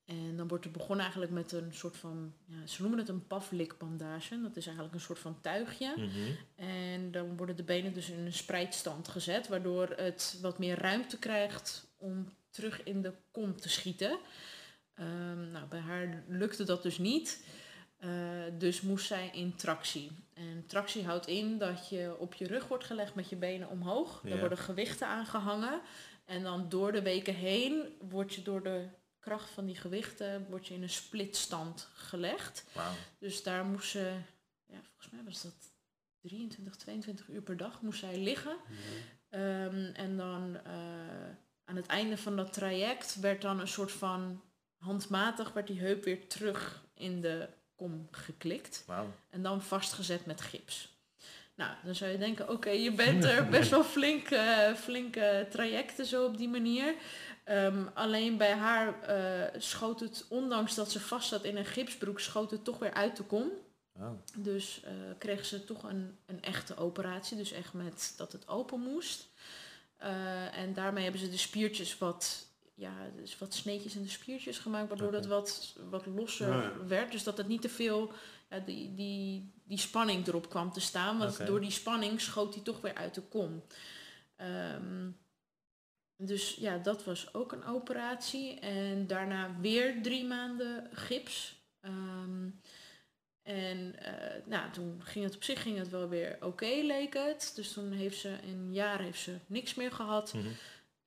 [0.05, 3.27] en dan wordt er begonnen eigenlijk met een soort van, ja, ze noemen het een
[3.27, 4.41] paflikbandage.
[4.41, 5.93] Dat is eigenlijk een soort van tuigje.
[5.97, 6.31] Mhm.
[6.55, 11.17] En dan worden de benen dus in een spreidstand gezet, waardoor het wat meer ruimte
[11.19, 14.17] krijgt om terug in de kom te schieten.
[14.93, 17.43] Ehm, nou, bij haar lukte dat dus niet.
[18.01, 18.09] Eh,
[18.57, 20.11] dus moest zij in tractie.
[20.33, 24.21] En tractie houdt in dat je op je rug wordt gelegd met je benen omhoog.
[24.23, 24.29] Ja.
[24.29, 25.81] Daar worden gewichten aangehangen.
[26.25, 28.87] En dan door de weken heen word je door de
[29.19, 32.65] kracht van die gewichten word je in een splitstand gelegd.
[33.19, 34.13] Dus daar moest ze,
[34.65, 35.73] ja, volgens mij was dat
[36.21, 38.55] 23, 22 uur per dag moest zij liggen.
[39.29, 40.73] Ehm, en dan eh,
[41.65, 44.41] aan het einde van dat traject werd dan een soort van
[44.77, 47.49] handmatig werd die heup weer terug in de
[47.81, 48.83] kom geklikt.
[49.29, 50.95] En dan vastgezet met gips.
[51.55, 56.05] Nou, dan zou je denken, oké, je bent er best wel flink, eh, flinke trajecten
[56.05, 56.95] zo op die manier.
[57.43, 62.19] Ehm, alleen bij haar eh, schoot het, ondanks dat ze vast zat in een gipsbroek,
[62.19, 63.49] schoot het toch weer uit de kom.
[64.37, 68.79] Dus eh, kreeg ze toch een, een echte operatie, dus echt met dat het open
[68.79, 69.29] moest.
[70.53, 72.47] En daarmee hebben ze de spiertjes wat,
[72.81, 76.85] ja, dus wat sneetjes in de spiertjes gemaakt, waardoor het wat, wat losser ja.
[76.87, 77.11] werd.
[77.11, 78.11] Dus dat het niet te veel,
[78.49, 81.17] ja, die, die, die spanning erop kwam te staan.
[81.17, 83.63] Want door die spanning schoot hij toch weer uit de kom.
[84.35, 85.09] Ehm,
[86.17, 88.59] dus ja, dat was ook een operatie.
[88.59, 91.55] En daarna weer drie maanden gips.
[91.79, 92.49] Ehm,
[93.41, 97.51] en eh, nou, toen ging het op zich ging het wel weer oké, leek het.
[97.55, 100.33] Dus toen heeft ze een jaar heeft ze niks meer gehad.
[100.33, 100.47] Mhm.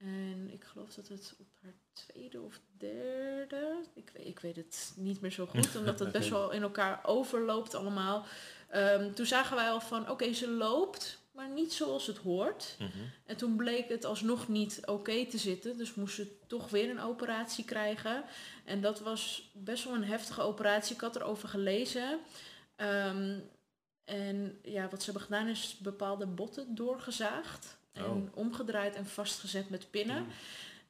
[0.04, 4.92] En ik geloof dat het op haar tweede of derde, ik, weet- ik weet het
[4.96, 8.24] niet meer zo goed, omdat het best wel in elkaar overloopt allemaal.
[8.68, 12.76] Ehm, toen zagen wij al van, oké, ze loopt, maar niet zoals het hoort.
[12.78, 12.88] Mhm.
[13.26, 15.76] En toen bleek het alsnog niet oké te zitten.
[15.76, 18.24] Dus moest ze toch weer een operatie krijgen.
[18.64, 20.94] En dat was best wel een heftige operatie.
[20.94, 22.18] Ik had erover gelezen.
[22.76, 23.38] Ehm,
[24.04, 27.76] en ja, wat ze hebben gedaan is bepaalde botten doorgezaagd.
[27.94, 28.36] En Oh.
[28.38, 30.26] omgedraaid en vastgezet met pinnen.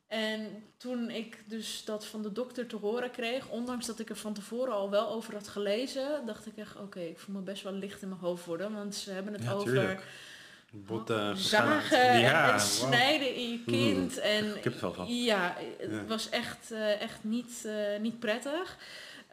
[0.08, 4.16] En toen ik dus dat van de dokter te horen kreeg, ondanks dat ik er
[4.16, 7.62] van tevoren al wel over had gelezen, dacht ik echt, oké, ik voel me best
[7.62, 8.72] wel licht in mijn hoofd worden.
[8.74, 10.02] Want ze hebben het Ja, over tuurlijk.
[10.70, 14.18] Botten zagen en, Ja, en snijden in je kind.
[14.18, 15.06] En Ik heb er wel van.
[15.16, 16.04] ja, het Ja.
[16.04, 18.76] was echt, eh, echt niet, eh, niet prettig.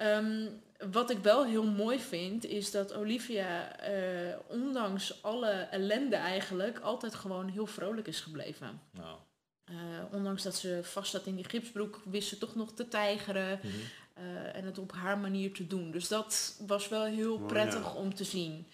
[0.02, 0.46] Ehm,
[0.92, 7.16] wat ik wel heel mooi vind, is dat Olivia, eh, ondanks alle ellende eigenlijk, altijd
[7.16, 8.82] gewoon heel vrolijk is gebleven.
[8.92, 9.18] Nou,
[9.66, 9.76] Eh,
[10.12, 13.60] ondanks dat ze vast zat in die gipsbroek, wist ze toch nog te tijgeren.
[13.64, 13.74] Mhm.
[14.14, 15.92] eh, en het op haar manier te doen.
[15.92, 17.92] Dus dat was wel heel Oh, prettig ja.
[17.94, 18.68] om te zien.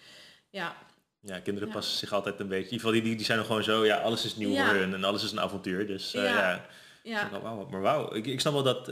[0.50, 0.76] Ja,
[1.20, 1.74] Ja, kinderen Ja.
[1.74, 2.64] passen zich altijd een beetje.
[2.66, 4.64] In ieder geval, die, die, zijn er gewoon zo, ja, alles is nieuw Ja.
[4.68, 5.86] voor hun en alles is een avontuur.
[5.86, 6.64] Dus Ja.
[7.02, 7.40] ja.
[7.42, 8.88] wauw, maar wauw, ik, ik snap wel dat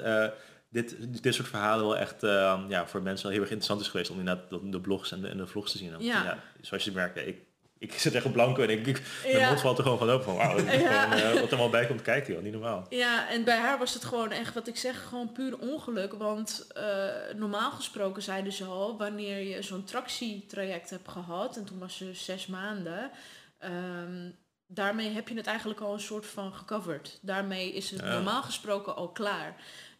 [0.68, 3.88] dit, dit soort verhalen wel echt eh, ja, voor mensen wel heel erg interessant is
[3.88, 5.94] geweest om inderdaad de, de blogs en de, en de vlogs te zien.
[5.98, 6.38] Ja.
[6.60, 7.38] zoals je merkt, ik,
[7.78, 9.02] ik zit echt op blanco en ik, ik
[9.32, 11.12] mijn mond valt er gewoon van open van wauw, Ja.
[11.12, 12.86] eh, wat er allemaal bij komt kijken, joh, niet normaal.
[12.88, 16.12] Ja, en bij haar was het gewoon echt, wat ik zeg, gewoon puur ongeluk.
[16.12, 21.78] Want eh, normaal gesproken zeiden ze al, wanneer je zo'n tractietraject hebt gehad, en toen
[21.78, 23.10] was ze zes maanden,
[23.58, 24.30] ehm,
[24.66, 27.18] daarmee heb je het eigenlijk al een soort van gecoverd.
[27.22, 29.56] Daarmee is het normaal gesproken al klaar.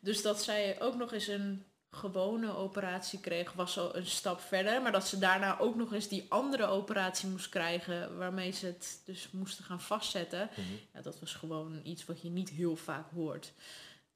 [0.06, 4.82] Dus dat zij ook nog eens een gewone operatie kreeg, was al een stap verder.
[4.82, 9.02] Maar dat ze daarna ook nog eens die andere operatie moest krijgen, waarmee ze het
[9.04, 10.48] dus moesten gaan vastzetten.
[10.50, 10.60] Mhm.
[10.92, 13.52] Ja, dat was gewoon iets wat je niet heel vaak hoort.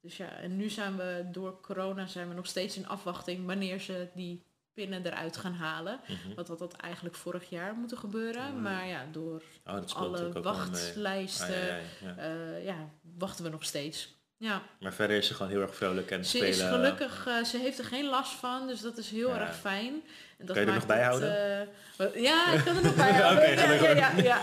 [0.01, 3.79] Dus ja, en nu zijn we door corona zijn we nog steeds in afwachting wanneer
[3.79, 5.99] ze die pinnen eruit gaan halen.
[6.07, 6.33] Mhm.
[6.35, 8.41] Want dat had eigenlijk vorig jaar moeten gebeuren.
[8.45, 8.51] Ja.
[8.51, 12.17] Maar ja, door Oh, alle wachtlijsten Ah, ja, ja, ja.
[12.17, 14.19] eh, ja, wachten we nog steeds.
[14.41, 16.49] Ja, Maar verder is ze gewoon heel erg vrolijk en ze spelen.
[16.49, 19.39] is gelukkig, eh, ze heeft er geen last van, dus dat is heel Ja.
[19.39, 20.01] erg fijn.
[20.37, 21.67] En dat Kan je er nog bij houden?
[21.97, 23.49] eh, ja, ik kan er nog bij houden.
[23.55, 24.41] Ja, ja, ja,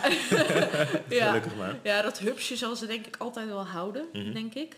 [1.19, 1.27] ja.
[1.27, 1.75] Gelukkig maar.
[1.83, 4.33] Ja, dat hupsje zal ze denk ik altijd wel houden, Mhm.
[4.33, 4.77] denk ik.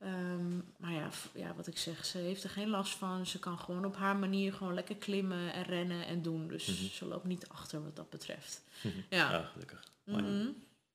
[0.00, 3.26] Ehm, maar ja, ja, wat ik zeg, ze heeft er geen last van.
[3.26, 6.48] Ze kan gewoon op haar manier gewoon lekker klimmen en rennen en doen.
[6.48, 6.88] Dus Mhm.
[6.92, 8.62] ze loopt niet achter wat dat betreft.
[8.80, 8.94] Mhm.
[9.08, 9.30] Ja.
[9.30, 9.84] Ja, gelukkig.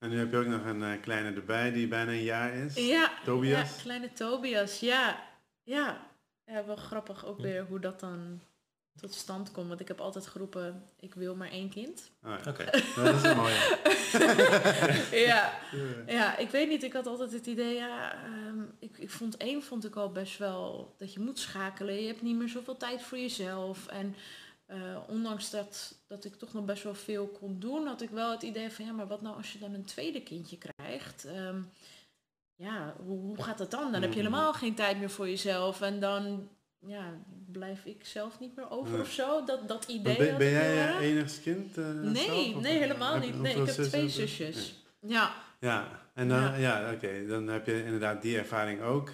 [0.00, 2.74] En nu heb je ook nog een eh, kleine erbij die bijna een jaar is.
[2.74, 3.76] Ja, Tobias.
[3.76, 5.22] ja, kleine Tobias, ja.
[5.62, 6.06] Ja,
[6.46, 8.40] ja wel grappig ook weer hoe dat dan
[9.00, 9.68] tot stand komt.
[9.68, 12.10] Want ik heb altijd geroepen, ik wil maar één kind.
[12.24, 12.50] Oh, ja.
[12.50, 12.64] Oké.
[13.04, 13.78] Dat is een mooie.
[15.26, 15.52] ja,
[16.06, 16.82] ja, ik weet niet.
[16.82, 20.38] Ik had altijd het idee, ja, ehm, ik, ik vond één vond ik al best
[20.38, 22.00] wel dat je moet schakelen.
[22.00, 23.86] Je hebt niet meer zoveel tijd voor jezelf.
[23.86, 24.14] En
[24.70, 28.30] eh, ondanks dat, dat ik toch nog best wel veel kon doen, had ik wel
[28.30, 31.24] het idee van, ja, maar wat nou als je dan een tweede kindje krijgt?
[31.24, 31.60] Ehm,
[32.56, 33.92] ja, hoe, hoe gaat dat dan?
[33.92, 35.80] Dan heb je helemaal geen tijd meer voor jezelf.
[35.80, 37.18] En dan ja,
[37.52, 39.00] blijf ik zelf niet meer over Nee.
[39.00, 39.44] of zo.
[39.44, 41.78] Dat, dat idee Ben, ben jij enigst kind?
[41.78, 43.40] eh, Nee, zelf, nee, helemaal niet.
[43.40, 44.82] Nee, ik heb twee zusjes.
[45.00, 46.54] Ja, Ja, en dan, Ja.
[46.54, 49.10] ja, oké, dan heb je inderdaad die ervaring ook.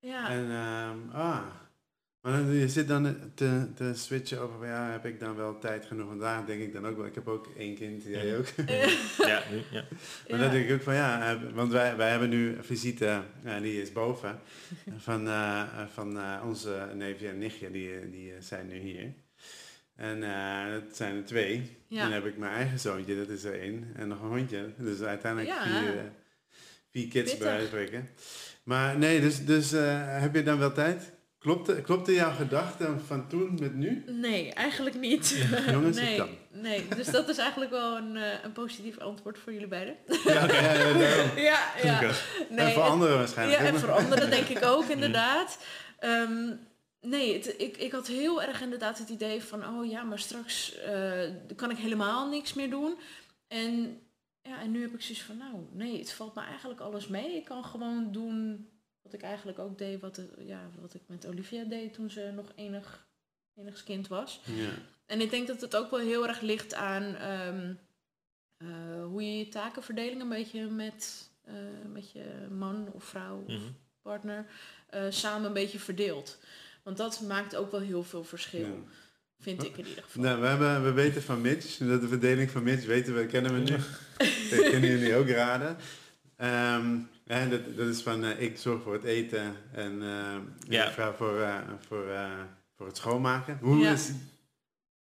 [0.00, 0.28] ja.
[0.30, 1.46] En, ehm, ah,
[2.22, 5.58] maar dan, je zit dan te, te switchen over, van, ja, heb ik dan wel
[5.58, 6.08] tijd genoeg?
[6.08, 8.46] Vandaag denk ik dan ook wel, ik heb ook één kind, jij ook.
[9.16, 9.84] Ja, nu, ja.
[10.28, 13.22] Maar dan denk ik ook van ja, eh, want wij, wij hebben nu een visite,
[13.44, 14.40] eh, die is boven,
[14.96, 19.12] van, eh, van eh, onze neefje en nichtje, die, die zijn nu hier.
[19.96, 21.76] En eh dat zijn er twee.
[21.86, 22.02] Ja.
[22.02, 24.72] Dan heb ik mijn eigen zoontje, dat is er één, en nog een hondje.
[24.78, 25.62] Dus uiteindelijk Ja.
[25.64, 26.12] vier,
[26.90, 27.38] vier kids Pittig.
[27.48, 28.08] bij spreken.
[28.62, 31.12] Maar nee, dus, dus eh, heb je dan wel tijd?
[31.42, 34.04] Klopte, klopte jouw gedachten van toen met nu?
[34.06, 35.46] Nee, eigenlijk niet.
[35.70, 36.60] Jongens, nee, het kan.
[36.60, 39.96] nee, dus dat is eigenlijk wel een, eh, een positief antwoord voor jullie beiden.
[40.24, 40.58] Ja, oké,
[41.40, 42.00] ja, ja.
[42.50, 43.60] Nee, en voor anderen waarschijnlijk.
[43.60, 45.58] Ja, en voor anderen denk ik ook inderdaad.
[45.98, 46.52] Ehm,
[47.00, 50.78] nee, het, ik, ik had heel erg inderdaad het idee van, oh ja, maar straks
[50.78, 52.98] eh, kan ik helemaal niks meer doen.
[53.48, 54.00] En,
[54.42, 57.36] ja, en nu heb ik zoiets van, nou nee, het valt me eigenlijk alles mee.
[57.36, 58.66] Ik kan gewoon doen
[59.02, 62.30] wat ik eigenlijk ook deed, wat, het- ja, wat ik met Olivia deed toen ze
[62.34, 63.06] nog enig,
[63.54, 64.40] enigs kind was.
[64.44, 64.70] Ja.
[65.06, 67.72] En ik denk dat het ook wel heel erg ligt aan ehm,
[68.56, 71.54] eh, hoe je je takenverdeling een beetje met, eh,
[71.92, 73.70] met je man of vrouw of Mhm.
[74.02, 74.46] partner
[74.88, 76.38] eh, samen een beetje verdeelt.
[76.82, 78.72] Want dat maakt ook wel heel veel verschil, Ja.
[79.40, 80.22] vind ik in ieder geval.
[80.22, 83.52] Nou, we, hebben, we weten van Mitch, dat de verdeling van Mitch weten we, kennen
[83.54, 83.76] we nu.
[84.56, 85.76] dat kunnen jullie ook raden.
[86.42, 90.36] Ehm, en dat, dat is van eh, ik zorg voor het eten en eh
[90.68, 90.92] Ja.
[91.16, 91.56] voor, eh,
[91.88, 92.30] voor, eh,
[92.76, 93.58] voor het schoonmaken.
[93.60, 93.92] Hoe Ja.
[93.92, 94.10] is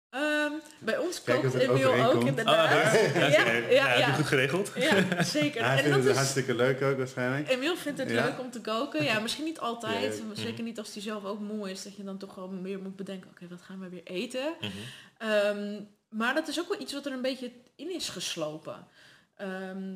[0.09, 2.13] Ehm, bij ons Kijk kookt Emiel ook.
[2.21, 2.69] Oh, inderdaad.
[2.69, 2.95] waar?
[3.19, 4.13] ja, Ja, ja, ja, heb je ja.
[4.13, 4.71] goed geregeld?
[4.75, 5.61] Ja, zeker.
[5.63, 7.49] hij En vindt dat het is, hartstikke leuk ook waarschijnlijk.
[7.49, 8.25] Emiel vindt het Ja.
[8.25, 9.03] leuk om te koken.
[9.03, 10.23] Ja, misschien niet altijd.
[10.33, 11.83] Zeker niet als hij zelf ook moe is.
[11.83, 14.53] Dat je dan toch wel weer moet bedenken, oké, wat gaan we weer eten?
[14.61, 14.71] Mhm.
[15.17, 18.87] Ehm, maar dat is ook wel iets wat er een beetje in is geslopen.
[19.35, 19.95] Ehm,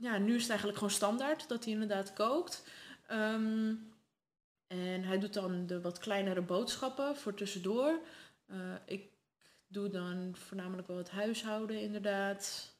[0.00, 2.64] ja, nu is het eigenlijk gewoon standaard dat hij inderdaad kookt.
[3.06, 3.74] Ehm,
[4.66, 8.00] en hij doet dan de wat kleinere boodschappen voor tussendoor.
[8.46, 9.10] Eh, ik
[9.66, 12.74] doe dan voornamelijk wel het huishouden inderdaad.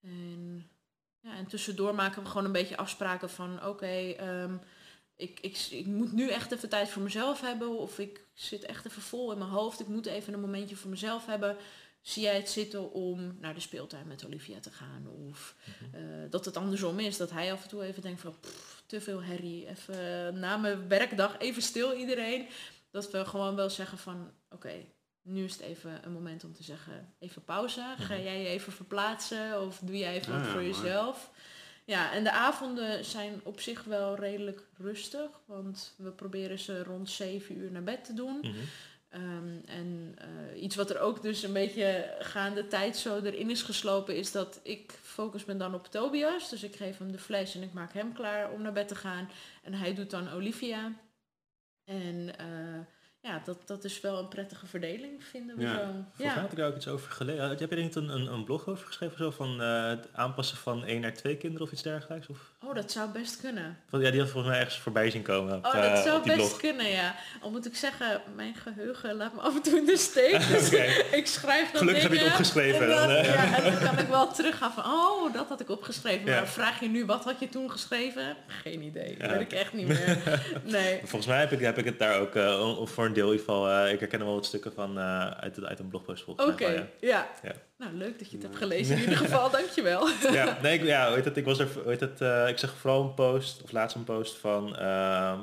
[0.00, 0.70] En,
[1.20, 4.56] ja, en tussendoor maken we gewoon een beetje afspraken van oké, ehm,
[5.16, 7.78] ik, ik, ik moet nu echt even tijd voor mezelf hebben.
[7.78, 9.80] Of ik zit echt even vol in mijn hoofd.
[9.80, 11.56] Ik moet even een momentje voor mezelf hebben.
[12.04, 15.06] Zie jij het zitten om naar de speeltuin met Olivia te gaan?
[15.28, 15.94] Of Mhm.
[15.96, 19.00] eh, dat het andersom is, dat hij af en toe even denkt van "Pff, te
[19.00, 22.46] veel herrie, even na mijn werkdag even stil iedereen.
[22.90, 24.72] Dat we gewoon wel zeggen van oké,
[25.22, 27.94] nu is het even een moment om te zeggen even pauze.
[27.98, 28.22] Ga Mhm.
[28.22, 31.30] jij je even verplaatsen of doe jij even Ah, wat voor jezelf?
[31.86, 37.10] Ja, en de avonden zijn op zich wel redelijk rustig, want we proberen ze rond
[37.10, 38.38] 7 uur naar bed te doen.
[38.40, 38.54] Mhm.
[39.14, 43.62] Ehm, en eh, iets wat er ook dus een beetje gaande tijd zo erin is
[43.62, 46.50] geslopen, is dat ik focus ben dan op Tobias.
[46.50, 48.94] Dus ik geef hem de fles en ik maak hem klaar om naar bed te
[48.94, 49.28] gaan.
[49.62, 50.92] En hij doet dan Olivia.
[51.84, 52.80] En eh,
[53.24, 55.72] ja, dat, dat is wel een prettige verdeling, vinden we Ja.
[55.74, 55.80] zo.
[55.84, 57.48] Volgens Ja, had ik daar ook iets over gelezen.
[57.48, 59.18] Heb je er niet een, een, een blog over geschreven?
[59.18, 62.26] Zo van eh, het aanpassen van één naar twee kinderen of iets dergelijks?
[62.26, 63.78] Of, oh, dat zou best kunnen.
[63.90, 66.24] ja, die had volgens mij ergens voorbij zien komen op, Oh, eh, dat zou op
[66.24, 66.60] die best blog.
[66.60, 67.14] kunnen, ja.
[67.40, 70.32] Al moet ik zeggen, mijn geheugen laat me af en toe in de steek.
[70.54, 70.70] Dus
[71.12, 74.06] ik schrijf dan Gelukkig heb je het opgeschreven En dan, ja, en dan kan ik
[74.08, 76.26] wel teruggaan van, oh, dat had ik opgeschreven.
[76.26, 76.34] Ja.
[76.34, 78.36] Maar vraag je nu, wat had je toen geschreven?
[78.46, 79.16] Geen idee.
[79.18, 79.36] Dat Ja.
[79.38, 80.18] weet ik echt niet meer.
[80.64, 80.98] Nee.
[80.98, 83.46] Volgens mij heb ik, heb ik het daar ook, eh, voor een deel in ieder
[83.46, 86.24] geval, eh, ik herken er wel wat stukken van eh, uit, het- uit een blogpost
[86.24, 87.28] volgens Oké, ja.
[87.42, 87.52] Ja.
[87.78, 89.50] Nou, leuk dat je het hebt gelezen in ieder geval.
[89.50, 90.08] Dankjewel.
[90.08, 92.74] Ja, ja nee, ik, ja, heet het, ik was er, heet het, eh, ik zag
[92.76, 95.38] vooral een post, of laatst een post van ehm,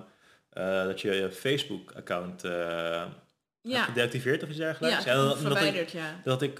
[0.49, 2.51] eh, dat je je Facebook-account eh
[3.61, 5.03] Ja, hebt gedeactiveerd of iets dergelijks.
[5.03, 6.19] ja, dat, dat ik, verwijderd, ja.
[6.23, 6.59] dat ik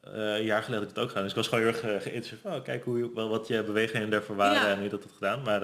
[0.00, 1.22] een jaar geleden had ik het ook gedaan.
[1.22, 3.46] Dus ik was gewoon heel erg uh, geïnteresseerd van, oh, kijk hoe, je- wel, wat
[3.48, 4.68] je bewegingen daarvoor waren Ja.
[4.74, 5.42] en hoe dat gedaan.
[5.42, 5.62] Maar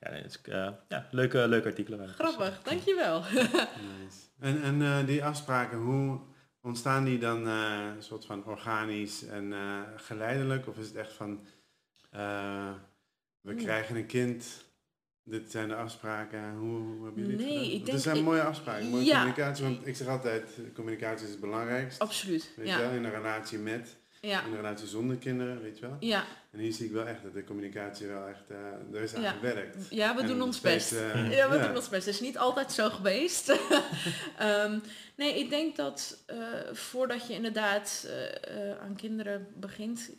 [0.00, 1.98] ja, nee, het is, eh, ja, leuke, leuke artikelen.
[1.98, 2.22] waren het.
[2.26, 3.20] Dus, Grappig, dankjewel.
[3.20, 4.18] Nice.
[4.38, 6.20] En, en eh, die afspraken, hoe
[6.62, 10.68] ontstaan die dan eh, een soort van organisch en eh, geleidelijk?
[10.68, 11.46] Of is het echt van,
[12.10, 12.70] eh,
[13.40, 14.64] we krijgen een kind,
[15.24, 17.70] dit zijn de afspraken, hoe, hoe hebben jullie het Nee, gedaan?
[17.72, 19.14] ik Dat denk- zijn ik- mooie afspraken, mooie Ja.
[19.18, 19.64] communicatie.
[19.64, 21.98] Want ik zeg altijd, communicatie is het belangrijkst.
[21.98, 25.78] Absoluut, Weet je wel, in een relatie met, Ja, in een relatie zonder kinderen, weet
[25.78, 25.96] je wel.
[26.00, 26.24] ja.
[26.50, 29.22] En hier zie ik wel echt dat de communicatie wel echt, eh er is aan
[29.22, 29.32] Ja.
[29.32, 29.76] gewerkt.
[29.90, 31.00] ja we En doen ons steeds, best.
[31.02, 31.66] eh, Ja, we ja.
[31.66, 32.04] doen ons best.
[32.06, 33.48] Het is niet altijd zo geweest.
[34.38, 34.78] Ehm,
[35.16, 36.36] nee, ik denk dat eh,
[36.72, 38.08] voordat je inderdaad
[38.80, 40.10] aan kinderen begint...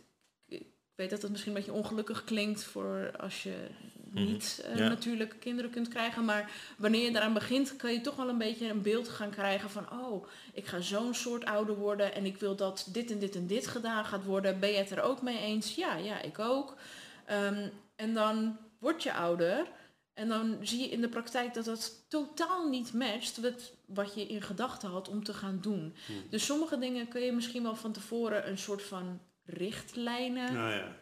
[0.48, 0.65] Ik
[0.96, 3.67] weet dat het misschien een beetje ongelukkig klinkt voor als je
[4.13, 4.88] niet eh, Ja.
[4.88, 6.26] natuurlijk kinderen kunt krijgen.
[6.26, 9.69] Maar wanneer je daaraan begint, kan je toch wel een beetje een beeld gaan krijgen
[9.69, 9.91] van...
[9.91, 13.47] Oh, ik ga zo'n soort ouder worden en ik wil dat dit en dit en
[13.47, 14.60] dit gedaan gaat worden.
[14.60, 15.76] Ben je het er ook mee eens?
[15.76, 16.78] Ja, ja, ik ook.
[17.26, 19.67] Ehm, en dan word je ouder...
[20.13, 24.28] En dan zie je in de praktijk dat dat totaal niet matcht met wat je
[24.28, 25.95] in gedachten had om te gaan doen.
[26.06, 26.24] Hmm.
[26.30, 30.95] Dus sommige dingen kun je misschien wel van tevoren een soort van richtlijnen Nou ja.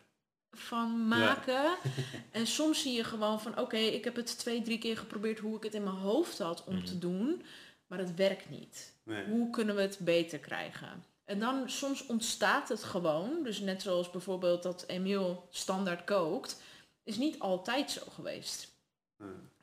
[0.51, 1.77] Van maken.
[2.31, 5.57] en soms zie je gewoon van oké, ik heb het twee, drie keer geprobeerd hoe
[5.57, 6.85] ik het in mijn hoofd had om Mhm.
[6.85, 7.41] te doen.
[7.87, 8.93] Maar het werkt niet.
[9.03, 9.25] Nee.
[9.25, 11.03] Hoe kunnen we het beter krijgen?
[11.25, 13.43] En dan soms ontstaat het gewoon.
[13.43, 16.61] Dus net zoals bijvoorbeeld dat Emiel standaard kookt.
[17.03, 18.71] Is niet altijd zo geweest.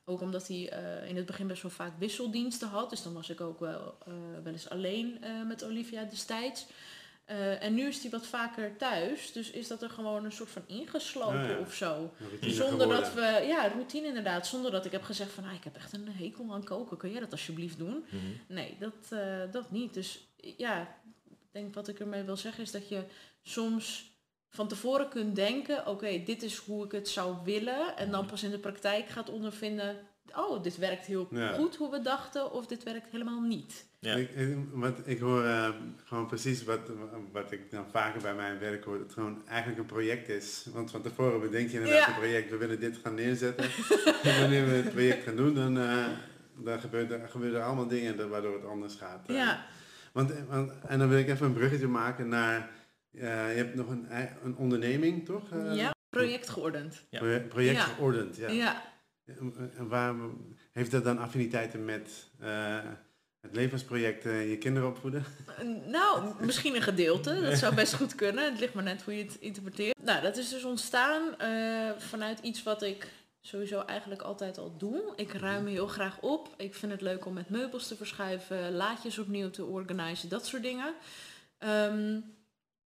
[0.05, 2.91] Ook omdat hij eh, in het begin best wel vaak wisseldiensten had.
[2.91, 4.13] Dus dan was ik ook wel, eh,
[4.45, 6.67] wel eens alleen eh, met Olivia destijds.
[7.27, 9.33] Eh, en nu is hij wat vaker thuis.
[9.33, 11.59] Dus is dat er gewoon een soort van ingeslopen ja.
[11.59, 12.13] of zo.
[12.41, 14.47] Zonder dat we, ja, routine inderdaad.
[14.47, 16.97] Zonder dat ik heb gezegd van, ah, ik heb echt een hekel aan koken.
[16.97, 18.05] Kun jij dat alsjeblieft doen?
[18.09, 18.25] Mhm.
[18.55, 19.95] Nee, dat, eh, dat niet.
[19.95, 20.81] Dus ja,
[21.29, 23.03] ik denk wat ik ermee wil zeggen is dat je
[23.43, 24.15] soms
[24.49, 27.97] van tevoren kunt denken, oké, dit is hoe ik het zou willen.
[27.97, 28.31] En dan Mhm.
[28.31, 29.97] pas in de praktijk gaat ondervinden,
[30.35, 31.53] oh, dit werkt heel Ja.
[31.53, 33.87] goed hoe we dachten, of dit werkt helemaal niet.
[33.99, 34.15] Ja.
[34.15, 35.69] Ik, ik, wat, ik hoor eh,
[36.05, 36.81] gewoon precies wat,
[37.33, 40.67] wat ik dan vaker bij mijn werk hoor, dat het gewoon eigenlijk een project is.
[40.73, 42.09] Want van tevoren bedenk je inderdaad Ja.
[42.09, 43.65] een project, we willen dit gaan neerzetten.
[44.23, 46.07] en wanneer we het project gaan doen, dan, eh,
[46.57, 49.29] dan gebeuren er, gebeuren er allemaal dingen waardoor het anders gaat.
[49.29, 49.37] eh.
[49.37, 49.67] Ja,
[50.13, 52.71] Want, want, en dan wil ik even een bruggetje maken naar,
[53.13, 54.07] eh, je hebt nog een,
[54.45, 55.51] een onderneming, toch?
[55.51, 57.05] Eh, ja, project geordend.
[57.11, 57.19] Ja.
[57.49, 57.83] Project Ja.
[57.85, 58.83] geordend, ja.
[59.27, 60.15] En Waar,
[60.73, 62.79] heeft dat dan affiniteiten met eh,
[63.41, 65.25] het levensproject eh, je kinderen opvoeden?
[65.87, 67.41] Nou, misschien een gedeelte.
[67.41, 68.45] Dat zou best goed kunnen.
[68.45, 70.03] Het ligt maar net hoe je het interpreteert.
[70.03, 75.13] Nou, dat is dus ontstaan eh, vanuit iets wat ik sowieso eigenlijk altijd al doe.
[75.17, 76.55] Ik ruim heel graag op.
[76.57, 80.63] Ik vind het leuk om met meubels te verschuiven, laadjes opnieuw te organiseren, dat soort
[80.63, 80.95] dingen.
[81.59, 82.21] Ehm,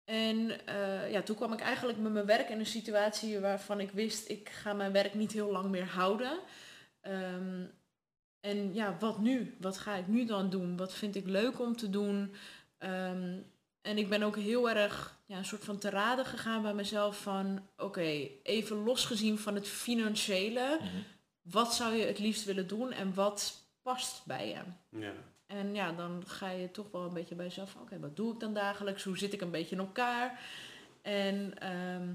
[0.06, 3.90] en eh, ja, toen kwam ik eigenlijk met mijn werk in een situatie waarvan ik
[3.90, 6.38] wist, ik ga mijn werk niet heel lang meer houden.
[7.00, 7.64] Ehm,
[8.40, 9.56] en ja, wat nu?
[9.60, 10.76] Wat ga ik nu dan doen?
[10.76, 12.34] Wat vind ik leuk om te doen?
[12.78, 13.38] Ehm,
[13.80, 17.22] en ik ben ook heel erg ja, een soort van te raden gegaan bij mezelf
[17.22, 17.68] van...
[17.76, 20.78] Oké, even losgezien van het financiële.
[20.80, 20.96] Mhm.
[21.42, 24.60] Wat zou je het liefst willen doen en wat past bij je?
[25.00, 25.12] Ja.
[25.46, 28.32] En ja, dan ga je toch wel een beetje bij jezelf van, oké, wat doe
[28.32, 29.04] ik dan dagelijks?
[29.04, 30.40] Hoe zit ik een beetje in elkaar?
[31.02, 32.14] En ehm,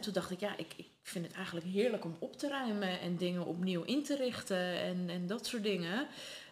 [0.00, 3.16] toen dacht ik, ja, ik, ik vind het eigenlijk heerlijk om op te ruimen en
[3.16, 6.06] dingen opnieuw in te richten en, en dat soort dingen.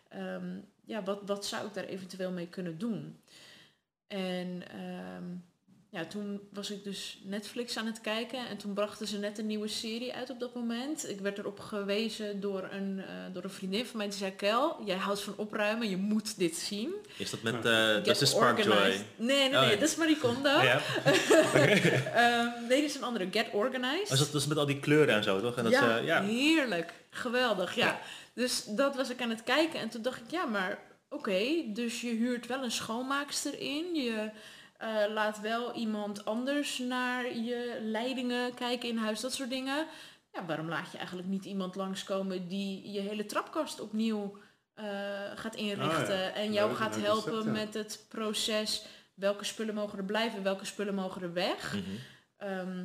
[0.09, 3.21] Ehm, ja, wat, wat zou ik daar eventueel mee kunnen doen?
[4.07, 5.25] En ehm,
[5.95, 9.47] ja, toen was ik dus Netflix aan het kijken en toen brachten ze net een
[9.47, 11.09] nieuwe serie uit op dat moment.
[11.11, 14.83] Ik werd erop gewezen door een, eh, door een vriendin van mij die zei, Kel,
[14.85, 16.95] jij houdt van opruimen, je moet dit zien.
[17.17, 18.73] Is dat met, eh dat is Sparkjoy?
[18.73, 19.05] Organized.
[19.17, 19.77] Nee, nee, nee, Oh, ja.
[19.77, 20.61] dat is Marie Kondo.
[20.63, 20.81] Ja.
[22.15, 24.07] Ehm, nee, dit is een andere, Get Organized.
[24.07, 25.57] Oh, is dat, dat is met al die kleuren en zo, toch?
[25.57, 26.23] En dat ja, ze, ja.
[26.23, 26.93] heerlijk.
[27.11, 28.01] Geweldig, ja.
[28.35, 30.79] Dus dat was ik aan het kijken en toen dacht ik, ja, maar
[31.09, 33.95] oké, dus je huurt wel een schoonmaakster in.
[33.95, 34.31] Je
[34.85, 39.87] eh, laat wel iemand anders naar je leidingen kijken in huis, dat soort dingen.
[40.33, 44.39] Ja, waarom laat je eigenlijk niet iemand langskomen die je hele trapkast opnieuw
[44.75, 44.85] eh,
[45.35, 46.33] gaat inrichten ja.
[46.33, 47.65] en jou gaat helpen concept, ja.
[47.65, 48.87] met het proces.
[49.15, 51.75] Welke spullen mogen er blijven, welke spullen mogen er weg?
[51.75, 51.83] Mhm.
[52.37, 52.85] Ehm,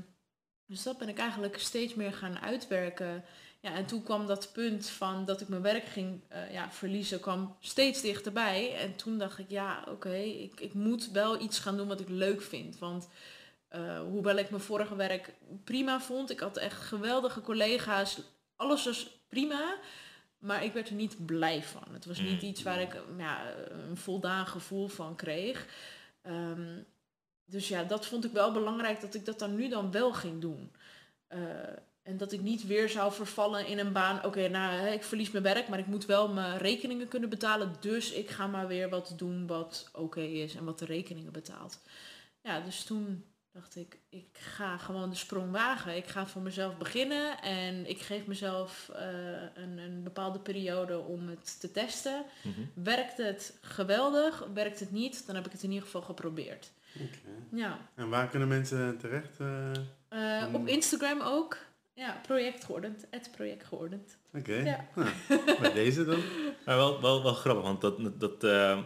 [0.66, 3.24] dus dat ben ik eigenlijk steeds meer gaan uitwerken.
[3.62, 7.20] Ja, en toen kwam dat punt van dat ik mijn werk ging eh, ja, verliezen,
[7.20, 8.76] kwam steeds dichterbij.
[8.76, 12.10] En toen dacht ik, ja, oké, ik, ik moet wel iets gaan doen wat ik
[12.10, 12.80] leuk vind.
[12.80, 13.08] Want
[13.68, 15.34] eh, hoewel ik mijn vorige werk
[15.64, 18.22] prima vond, ik had echt geweldige collega's,
[18.56, 19.78] alles was prima.
[20.38, 21.84] Maar ik werd er niet blij van.
[21.92, 22.48] Het was niet Mm.
[22.48, 25.66] iets waar ik ja, een voldaan gevoel van kreeg.
[26.22, 26.82] Ehm,
[27.46, 30.42] dus ja, dat vond ik wel belangrijk dat ik dat dan nu dan wel ging
[30.42, 30.72] doen.
[31.28, 31.40] Eh,
[32.04, 34.26] en dat ik niet weer zou vervallen in een baan.
[34.26, 37.74] Oké, nou, hè, ik verlies mijn werk, maar ik moet wel mijn rekeningen kunnen betalen.
[37.80, 41.80] Dus ik ga maar weer wat doen wat oké is en wat de rekeningen betaalt.
[42.42, 45.96] Ja, dus toen dacht ik, ik ga gewoon de sprong wagen.
[45.96, 49.08] Ik ga voor mezelf beginnen en ik geef mezelf eh,
[49.54, 52.24] een, een bepaalde periode om het te testen.
[52.44, 52.60] Mhm.
[52.84, 54.48] Werkt het geweldig?
[54.54, 55.26] Werkt het niet?
[55.26, 56.72] Dan heb ik het in ieder geval geprobeerd.
[56.96, 57.18] Oké.
[57.52, 57.78] Ja.
[57.96, 59.40] En waar kunnen mensen terecht?
[59.40, 59.72] eh?
[60.44, 60.54] Eh.
[60.54, 61.58] Op Instagram ook.
[62.00, 63.06] Ja, project geordend.
[63.10, 64.18] Het project geordend.
[64.34, 64.54] Oké.
[64.54, 64.86] Ja.
[65.62, 66.20] Nou, deze dan.
[66.66, 68.78] Maar wel, wel, wel grappig, want dat, dat eh,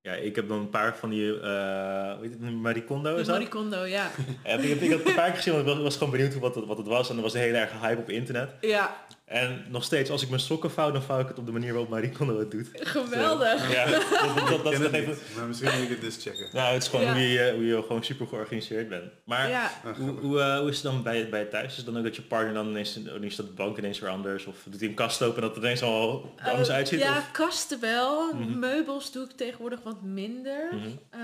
[0.00, 3.26] ja, ik heb dan een paar van die, eh hoe heet het, Marie Kondo is
[3.26, 3.34] dat?
[3.34, 4.10] Marie Kondo, ja.
[4.44, 6.12] Ja, ik, heb, ik had het een paar keer gezien, want ik was, was gewoon
[6.12, 7.10] benieuwd wat het, wat het was.
[7.10, 8.50] En er was een hele erg hype op internet.
[8.60, 11.52] Ja, En nog steeds, als ik mijn sokken vouw, dan vouw ik het op de
[11.52, 12.68] manier waarop Marie Kondo het doet.
[12.72, 13.72] geweldig.
[13.72, 15.18] Ja, dat, dat, dat, dat is even...
[15.36, 16.48] maar misschien moet ik het dus checken.
[16.52, 17.12] Nou, het is gewoon Ja.
[17.12, 19.12] hoe, je, hoe je gewoon super georganiseerd bent.
[19.24, 21.70] Maar Ja, Ah, hoe, hoe, eh, hoe is het dan bij, bij thuis?
[21.70, 24.10] Is het dan ook dat je partner dan ineens, ineens staat de bank ineens weer
[24.10, 24.44] anders?
[24.46, 27.00] Of doet hij een kast open en dat het ineens al anders Eh, uitziet?
[27.00, 27.30] Ja, Of?
[27.32, 28.32] kasten wel.
[28.34, 28.58] Mhm.
[28.58, 30.68] Meubels doe ik tegenwoordig wat minder.
[30.72, 30.86] Mhm.
[31.10, 31.20] Eh,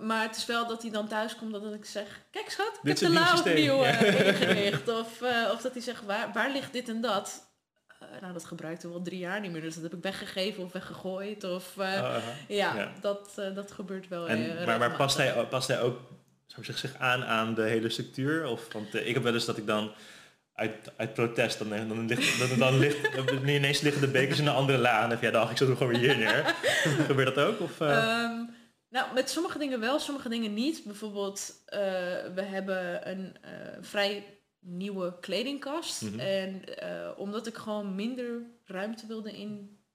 [0.00, 2.06] maar het is wel dat hij dan thuis komt dat ik zeg...
[2.30, 3.84] Kijk schat, ik Dit heb de la opnieuw Ja.
[4.02, 4.88] eh, ingericht.
[4.88, 7.42] Of, eh, of dat hij zegt, waar, waar ligt dit en dat?
[8.12, 9.60] Eh, nou, dat gebruikte wel drie jaar niet meer.
[9.60, 11.44] Dus dat heb ik weggegeven of weggegooid.
[11.44, 12.20] Of, eh, aha.
[12.48, 12.92] ja, ja.
[13.00, 14.28] Dat, eh, dat gebeurt wel.
[14.28, 16.00] En, maar, maar past, hij, past hij ook
[16.46, 18.46] zou zeggen, zich aan aan de hele structuur?
[18.46, 19.92] Of, want ik heb wel eens dat ik dan
[20.54, 24.46] uit, uit protest, dan, dan, ligt, dan, dan ligt, dan ineens liggen de bekers in
[24.46, 25.02] een andere la.
[25.02, 26.54] En dan ja, dag, ik zet hem gewoon weer hier neer.
[27.06, 27.60] Gebeurt dat ook?
[27.60, 27.96] Of, eh?
[27.96, 28.44] Ehm,
[28.88, 30.84] nou, met sommige dingen wel, sommige dingen niet.
[30.84, 31.54] Bijvoorbeeld,
[32.34, 33.36] we hebben een
[33.80, 34.24] vrij
[34.64, 36.02] nieuwe kledingkast.
[36.02, 36.18] Mhm.
[36.18, 39.32] En eh, omdat ik gewoon minder ruimte wilde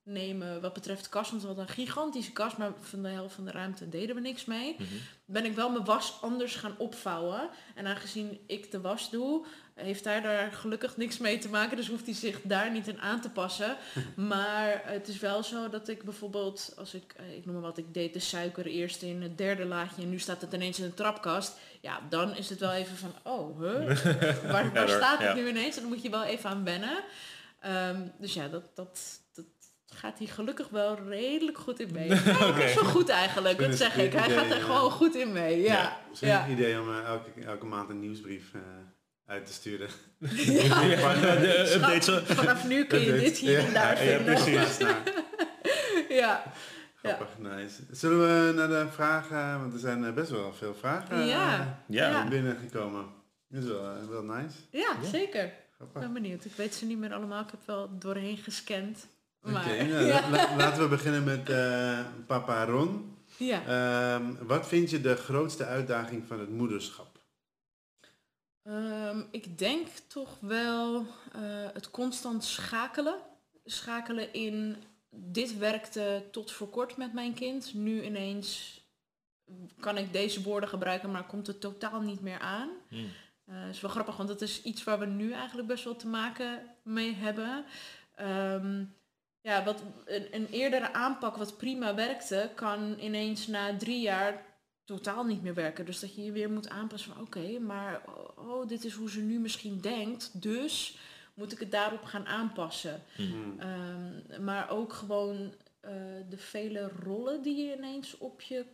[0.06, 3.46] innemen wat betreft kast, want we hadden een gigantische kast, maar van de helft van
[3.46, 4.76] de ruimte deden we niks mee.
[4.78, 4.84] Mhm.
[5.26, 7.50] Ben ik wel mijn was anders gaan opvouwen.
[7.76, 11.78] En aangezien ik de was doe, heeft hij daar gelukkig niks mee te maken.
[11.78, 13.78] Dus hoeft hij zich daar niet in aan te passen.
[14.16, 17.78] Maar het is wel zo dat ik bijvoorbeeld, als ik, eh, ik noem maar wat,
[17.78, 20.86] ik deed de suiker eerst in het derde laadje en nu staat het ineens in
[20.86, 21.58] de trapkast.
[21.82, 23.86] Ja, dan is het wel even van, oh, huh?
[24.74, 25.26] waar, staat ja.
[25.26, 25.76] het nu ineens?
[25.76, 27.04] En dan moet je wel even aan wennen.
[27.60, 29.00] Ehm, dus ja, dat, dat,
[29.34, 29.46] dat
[29.96, 32.08] gaat hij gelukkig wel redelijk goed in mee.
[32.26, 34.14] Ja, Best wel goed eigenlijk, dat het zeg ik.
[34.14, 34.64] Hij idee, gaat er ja.
[34.64, 35.62] gewoon goed in mee.
[35.62, 36.46] Ja, Ja, ja.
[36.46, 38.62] een idee om eh, elke, elke maand een nieuwsbrief eh,
[39.26, 39.90] uit te sturen.
[40.36, 40.82] Ja.
[40.82, 42.20] Ja, de zo.
[42.26, 44.44] Vanaf nu kun je dit hier en daar Ja, vinden.
[44.44, 44.78] precies.
[44.78, 44.96] Nou,
[46.10, 46.44] Ja.
[47.04, 47.82] Grappig, nice.
[47.92, 51.60] Zullen we naar de vragen, want er zijn eh, best wel veel vragen Ja.
[51.60, 52.28] eh, Ja.
[52.28, 53.06] Binnengekomen.
[53.48, 54.56] Dat is wel, eh, wel nice.
[54.72, 55.44] ja, zeker.
[55.80, 56.46] Ik ben benieuwd.
[56.46, 57.44] Ik weet ze niet meer allemaal.
[57.44, 59.08] Ik heb wel doorheen gescand.
[59.42, 60.22] Maar, Oké, nou, ja.
[60.22, 63.18] la- la- laten we beginnen met eh, papa Ron.
[63.38, 63.62] ja.
[63.66, 67.08] Ehm, wat vind je de grootste uitdaging van het moederschap?
[68.64, 70.96] Ehm, ik denk toch wel
[71.34, 71.42] eh,
[71.74, 73.16] het constant schakelen.
[73.66, 74.76] Schakelen in
[75.10, 77.74] dit werkte tot voor kort met mijn kind.
[77.74, 78.82] Nu ineens
[79.80, 82.70] kan ik deze woorden gebruiken, maar komt het totaal niet meer aan.
[82.90, 83.08] Hmm.
[83.46, 86.08] Het is wel grappig, want dat is iets waar we nu eigenlijk best wel te
[86.08, 87.66] maken mee hebben.
[88.16, 88.84] Ehm,
[89.42, 94.46] ja, wat een, een eerdere aanpak wat prima werkte, kan ineens na drie jaar
[94.84, 95.86] totaal niet meer werken.
[95.86, 98.02] Dus dat je je weer moet aanpassen van oké, maar
[98.36, 100.42] oh, dit is hoe ze nu misschien denkt.
[100.42, 100.98] Dus
[101.40, 103.04] moet ik het daarop gaan aanpassen.
[103.16, 103.60] Hmm.
[103.60, 105.92] Ehm, maar ook gewoon eh,
[106.30, 108.66] de vele rollen die je ineens op je,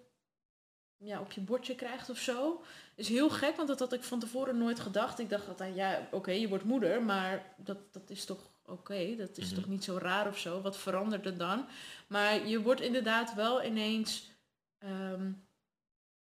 [0.98, 2.64] ja, op je bordje krijgt of zo.
[2.96, 5.20] Is heel gek, want dat had ik van tevoren nooit gedacht.
[5.20, 9.38] Ik dacht altijd, ja, oké, je wordt moeder, maar dat, dat is toch oké, dat
[9.38, 9.56] is Mhm.
[9.56, 10.62] toch niet zo raar of zo.
[10.62, 11.66] Wat verandert er dan?
[12.08, 14.30] Maar je wordt inderdaad wel ineens
[14.78, 15.32] ehm,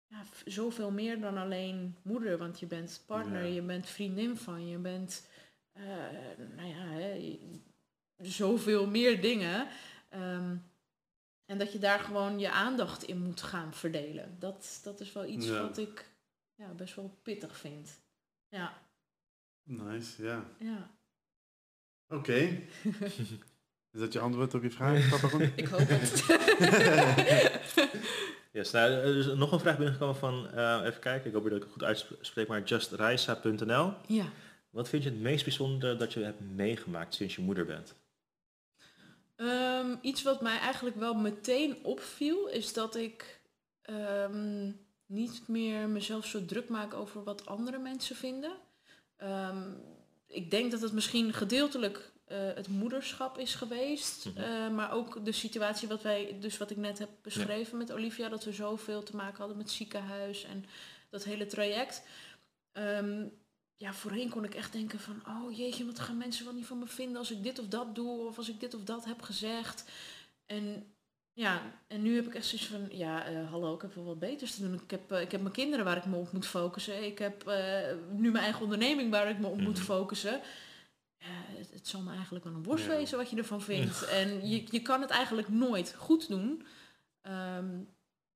[0.06, 3.54] ja, zoveel meer dan alleen moeder, want je bent partner, Ja.
[3.54, 5.26] je bent vriendin van, je bent,
[5.74, 5.84] eh,
[6.56, 7.38] nou ja, hè,
[8.16, 9.68] zoveel meer dingen.
[10.08, 10.56] Ehm,
[11.44, 14.36] en dat je daar gewoon je aandacht in moet gaan verdelen.
[14.38, 15.62] Dat, dat is wel iets Ja.
[15.62, 16.10] wat ik
[16.54, 18.00] ja, best wel pittig vind.
[18.48, 18.82] Ja,
[19.66, 20.44] Nice, ja.
[20.58, 20.90] ja.
[22.08, 22.32] Oké.
[23.92, 25.38] Is dat je antwoord op je vraag, Papa?
[25.56, 26.24] Ik hoop het.
[28.52, 31.52] Yes, nou, er is nog een vraag binnengekomen van, eh, even kijken, ik hoop dat
[31.52, 33.92] ik het goed uitspreek, maar justreisa.nl.
[34.06, 34.24] ja.
[34.74, 37.94] Wat vind je het meest bijzondere dat je hebt meegemaakt sinds je moeder bent?
[39.36, 43.40] Ehm, iets wat mij eigenlijk wel meteen opviel, is dat ik
[43.82, 44.70] ehm,
[45.06, 48.52] niet meer mezelf zo druk maak over wat andere mensen vinden.
[49.16, 49.72] Ehm,
[50.26, 54.38] ik denk dat het misschien gedeeltelijk eh, het moederschap is geweest, Mhm.
[54.38, 58.28] eh, maar ook de situatie wat wij, dus wat ik net heb beschreven met Olivia,
[58.28, 60.64] dat we zoveel te maken hadden met ziekenhuis en
[61.10, 62.02] dat hele traject.
[63.76, 66.78] Ja, voorheen kon ik echt denken van, oh jeetje, wat gaan mensen wel niet van
[66.78, 69.22] me vinden als ik dit of dat doe, of als ik dit of dat heb
[69.22, 69.84] gezegd.
[70.46, 70.86] En
[71.32, 74.18] ja, en nu heb ik echt zoiets van, ja, eh, hallo, ik heb wel wat
[74.18, 74.74] beters te doen.
[74.82, 77.04] Ik heb, eh, ik heb mijn kinderen waar ik me op moet focussen.
[77.04, 79.84] Ik heb eh, nu mijn eigen onderneming waar ik me op moet Mhm.
[79.84, 80.40] focussen.
[81.18, 82.90] Het, het zal me eigenlijk wel een worst Ja.
[82.90, 84.04] wezen wat je ervan vindt.
[84.08, 86.66] En je, je kan het eigenlijk nooit goed doen.
[87.20, 87.78] Ehm,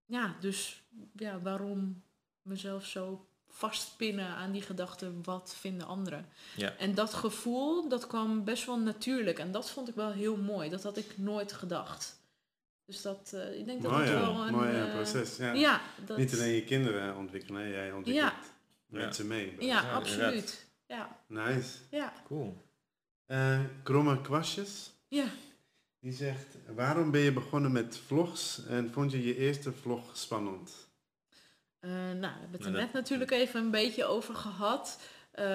[0.05, 0.82] ja, dus
[1.16, 2.03] ja, waarom
[2.43, 3.28] mezelf zo
[3.59, 6.26] vastpinnen aan die gedachte, wat vinden anderen?
[6.56, 6.74] Ja.
[6.76, 9.38] En dat gevoel, dat kwam best wel natuurlijk.
[9.38, 10.70] En dat vond ik wel heel mooi.
[10.70, 12.20] Dat had ik nooit gedacht.
[12.86, 14.20] Dus dat, eh, ik denk dat Mooi, dat ja.
[14.20, 14.52] wel een...
[14.54, 15.36] Mooi ja, eh, proces.
[15.36, 15.52] Ja.
[15.52, 18.40] ja, dat, Niet alleen je kinderen ontwikkelen, hè, jij ontwikkelt Ja.
[18.86, 19.56] mensen mee.
[19.59, 20.66] ja, Ja, absoluut.
[20.86, 21.76] Ja, Nice.
[21.90, 22.66] ja, Cool.
[23.26, 25.24] Eh Kromme Kwastjes, ja.
[26.00, 30.88] die zegt, waarom ben je begonnen met vlogs en vond je je eerste vlog spannend?
[31.81, 35.01] Eh, nou, we hebben het er Nou, dat- net natuurlijk even een beetje over gehad.
[35.31, 35.47] Eh,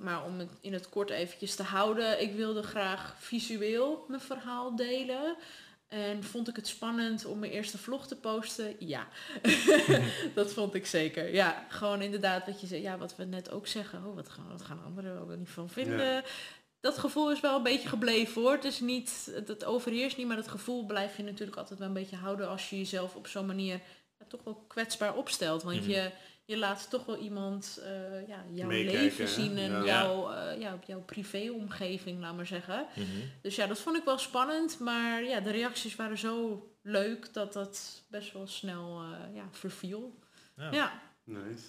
[0.00, 2.20] maar om het in het kort eventjes te houden.
[2.22, 5.36] Ik wilde graag visueel mijn verhaal delen.
[5.88, 8.76] En vond ik het spannend om mijn eerste vlog te posten?
[8.78, 9.08] Ja,
[10.34, 11.34] dat vond ik zeker.
[11.34, 14.04] Ja, gewoon inderdaad wat je zei, ja, wat we net ook zeggen.
[14.06, 16.22] Oh, wat gaan, wat gaan anderen wel niet van vinden?
[16.80, 18.52] Dat gevoel is wel een beetje gebleven hoor.
[18.52, 21.88] Het is niet, het, het overheerst niet, maar dat gevoel blijf je natuurlijk altijd wel
[21.88, 23.80] een beetje houden als je jezelf op zo'n manier
[24.26, 25.62] toch wel kwetsbaar opstelt.
[25.62, 25.90] Want Mhm.
[25.90, 26.10] je,
[26.44, 29.30] je laat toch wel iemand eh, ja, jouw Meekijken, leven hè?
[29.30, 29.84] zien en Ja.
[29.84, 32.86] jouw, eh, ja, jouw privéomgeving, laat maar zeggen.
[32.94, 33.06] Mhm.
[33.42, 37.52] Dus ja, dat vond ik wel spannend, maar ja, de reacties waren zo leuk dat
[37.52, 40.18] dat best wel snel eh, ja, verviel.
[40.56, 40.70] Ja.
[40.72, 41.00] Ja.
[41.24, 41.64] Nice.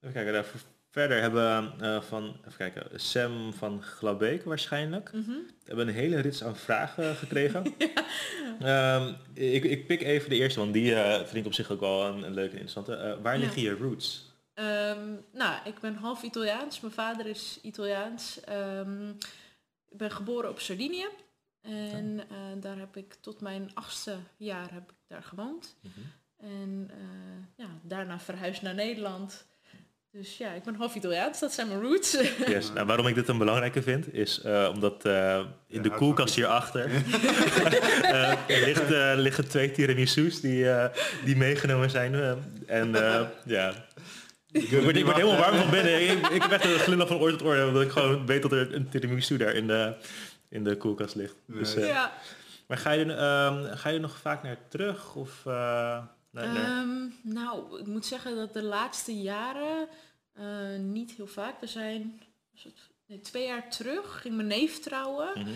[0.00, 0.46] Even kijken, daar
[0.90, 5.12] verder hebben we eh, van, even kijken, Sam van Glabeek waarschijnlijk.
[5.12, 5.30] Mhm.
[5.30, 7.62] We hebben een hele rits aan vragen gekregen.
[8.62, 11.80] Ehm, ik, ik pik even de eerste, want die eh, vind ik op zich ook
[11.80, 12.94] wel een, een leuke en interessante.
[12.94, 13.40] Eh, waar Ja.
[13.40, 14.30] liggen je roots?
[14.54, 16.80] Ehm, nou, ik ben half Italiaans.
[16.80, 18.40] Mijn vader is Italiaans.
[18.40, 19.08] Ehm,
[19.88, 21.06] ik ben geboren op Sardinië.
[21.60, 25.76] En eh, daar heb ik tot mijn achtste jaar heb ik daar gewoond.
[25.80, 26.00] Mhm.
[26.50, 26.90] En
[27.56, 29.46] ja, daarna verhuisd naar Nederland.
[30.12, 31.40] Dus ja, ik ben half Italiaans.
[31.40, 32.12] Dat zijn mijn roots.
[32.46, 32.72] Yes.
[32.72, 35.38] Nou, waarom ik dit een belangrijke vind, is eh, omdat eh,
[35.68, 36.90] in Ja, de koelkast hierachter
[38.02, 42.14] eh, ligt, eh, liggen twee tiramisu's die, eh, die meegenomen zijn.
[42.66, 43.72] en eh, ja,
[44.50, 46.02] ik word, ik word helemaal warm van binnen.
[46.10, 48.52] Ik, ik heb echt een glimlach van oor tot oor, omdat ik gewoon weet dat
[48.52, 49.94] er een tiramisu daar in de,
[50.48, 51.34] in de koelkast ligt.
[51.46, 52.12] Dus, eh, ja.
[52.66, 55.14] maar ga je, er, ehm, ga je er nog vaak naar terug?
[55.14, 55.42] Of,
[56.32, 59.88] naar- Ehm, nou, ik moet zeggen dat de laatste jaren
[60.32, 61.60] eh, niet heel vaak.
[61.60, 62.20] We zijn
[62.52, 65.38] was het, nee, twee jaar terug, ging mijn neef trouwen.
[65.40, 65.50] Mhm.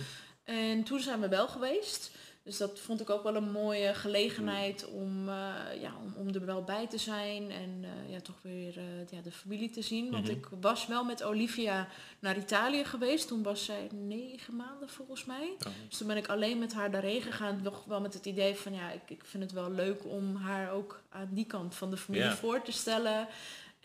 [0.44, 2.10] En toen zijn we wel geweest.
[2.46, 6.46] Dus dat vond ik ook wel een mooie gelegenheid om, eh, ja, om, om er
[6.46, 7.50] wel bij te zijn.
[7.50, 10.10] En eh, ja, toch weer eh, ja, de familie te zien.
[10.10, 10.32] Want Mhm.
[10.36, 11.88] ik was wel met Olivia
[12.18, 13.28] naar Italië geweest.
[13.28, 15.54] Toen was zij negen maanden volgens mij.
[15.66, 15.72] Oh.
[15.88, 17.60] Dus toen ben ik alleen met haar daarheen gegaan.
[17.62, 20.70] Nog wel met het idee van ja, ik, ik vind het wel leuk om haar
[20.72, 23.28] ook aan die kant van de familie voor te stellen.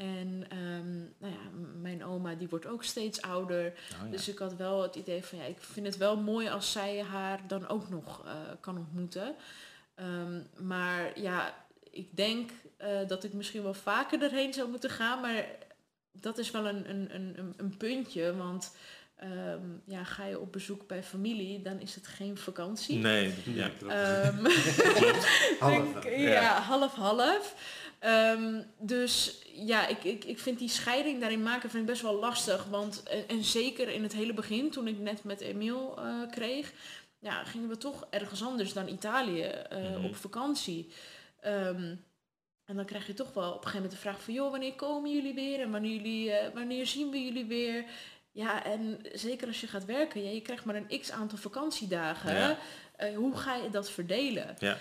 [0.02, 1.49] En ehm, nou ja,
[1.82, 3.66] mijn oma die wordt ook steeds ouder.
[3.66, 4.12] Oh, ja.
[4.12, 7.02] Dus ik had wel het idee van ja, ik vind het wel mooi als zij
[7.04, 9.36] haar dan ook nog eh, kan ontmoeten.
[9.95, 15.22] Ehm, maar ja, ik denk eh, dat ik misschien wel vaker erheen zou moeten gaan.
[15.22, 15.45] Maar
[16.12, 18.36] dat is wel een, een, een, een- puntje.
[18.36, 18.76] Want
[19.16, 22.97] ehm, ja, ga je op bezoek bij familie, dan is het geen vakantie.
[22.97, 23.70] Nee, ja.
[23.88, 24.45] Ehm,
[25.60, 26.60] Half denk- Ja.
[26.62, 27.56] half half.
[28.02, 32.20] Ehm, dus ja, ik, ik, ik vind die scheiding daarin maken vind ik best wel
[32.20, 32.66] lastig.
[32.66, 36.74] Want, en, en zeker in het hele begin, toen ik net met Emiel eh, kreeg,
[37.20, 40.06] ja, gingen we toch ergens anders dan Italië eh, Mhm.
[40.06, 40.91] op vakantie.
[41.41, 41.95] Ehm,
[42.66, 44.74] en dan krijg je toch wel op een gegeven moment de vraag van, joh, wanneer
[44.76, 45.60] komen jullie weer?
[45.60, 47.86] En wanneer, jullie, eh, wanneer zien we jullie weer?
[48.32, 52.36] Ja, en zeker als je gaat werken, ja, je krijgt maar een x aantal vakantiedagen.
[52.36, 52.58] Ja.
[53.16, 54.56] Hoe ga je dat verdelen?
[54.60, 54.78] Ja.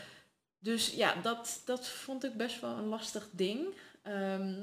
[0.63, 3.67] Dus ja, dat, dat vond ik best wel een lastig ding.
[4.03, 4.55] Ehm,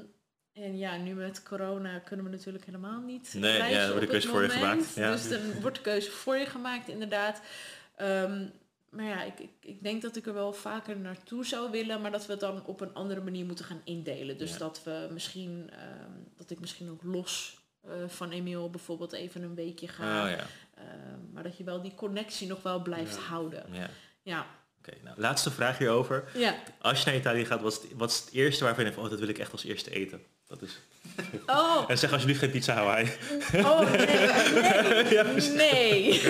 [0.52, 4.06] en ja, nu met corona kunnen we natuurlijk helemaal niet Nee, ja, er wordt de
[4.06, 5.10] keuze voor je gemaakt, ja.
[5.12, 7.40] Dus dan wordt de keuze voor je gemaakt, inderdaad.
[7.96, 8.46] Ehm,
[8.90, 12.10] maar ja, ik, ik, ik denk dat ik er wel vaker naartoe zou willen, maar
[12.10, 14.38] dat we het dan op een andere manier moeten gaan indelen.
[14.38, 14.58] Dus Ja.
[14.58, 19.54] dat we misschien, ehm, dat ik misschien ook los eh, van Emiel bijvoorbeeld even een
[19.54, 20.24] weekje ga.
[20.24, 20.46] Oh ja.
[21.32, 23.20] Maar dat je wel die connectie nog wel blijft Ja.
[23.20, 23.64] houden.
[24.22, 24.46] ja.
[25.04, 26.24] Nou, laatste vraag hierover.
[26.34, 26.54] Ja.
[26.80, 29.04] Als je naar Italië gaat, wat is het, wat is het eerste waarvan je denkt,
[29.04, 30.22] oh, dat wil ik echt als eerste eten?
[30.46, 30.78] Dat is...
[31.46, 33.12] Oh, En zeg alsjeblieft geen pizza Hawaii.
[33.54, 35.22] oh nee.
[35.34, 35.52] Nee.
[35.56, 36.22] Nee.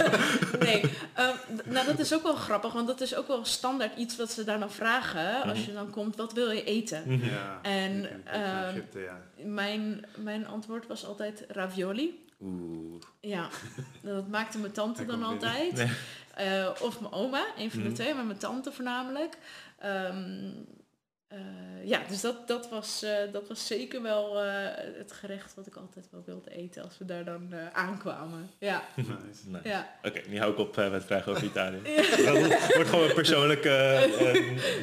[0.68, 0.82] nee.
[1.14, 1.34] Ehm,
[1.64, 4.44] nou, dat is ook wel grappig, want dat is ook wel standaard iets wat ze
[4.44, 5.42] daar dan vragen.
[5.42, 5.66] Als Mhm.
[5.68, 7.20] je dan komt, wat wil je eten?
[7.24, 9.20] Ja, En, ehm, Egypte, ja.
[9.44, 12.22] Mijn, mijn antwoord was altijd ravioli.
[12.40, 13.02] Oeh.
[13.20, 13.48] Ja,
[14.02, 15.72] dat maakte mijn tante dan altijd.
[15.72, 15.88] Nee.
[16.34, 17.88] Eh, of mijn oma, een van Mhm.
[17.88, 19.36] de twee, maar mijn tante voornamelijk.
[19.78, 20.50] Ehm,
[21.28, 21.38] eh,
[21.84, 24.52] ja, dus dat, dat, was, eh, dat was zeker wel eh,
[24.98, 28.50] het gerecht wat ik altijd wel wilde eten als we daar dan eh, aankwamen.
[28.58, 29.68] Ja, Nice.
[29.68, 29.90] Ja.
[30.02, 31.80] Oké, nu hou ik op eh, met vragen over Italië.
[31.84, 34.08] Het wordt gewoon een persoonlijke...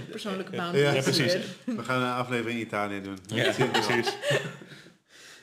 [0.10, 0.96] Persoonlijke Ja, boundaries.
[0.96, 1.38] ja, precies.
[1.66, 3.18] We gaan een aflevering in Italië doen.
[3.28, 3.68] ja, wel.
[3.68, 4.14] precies.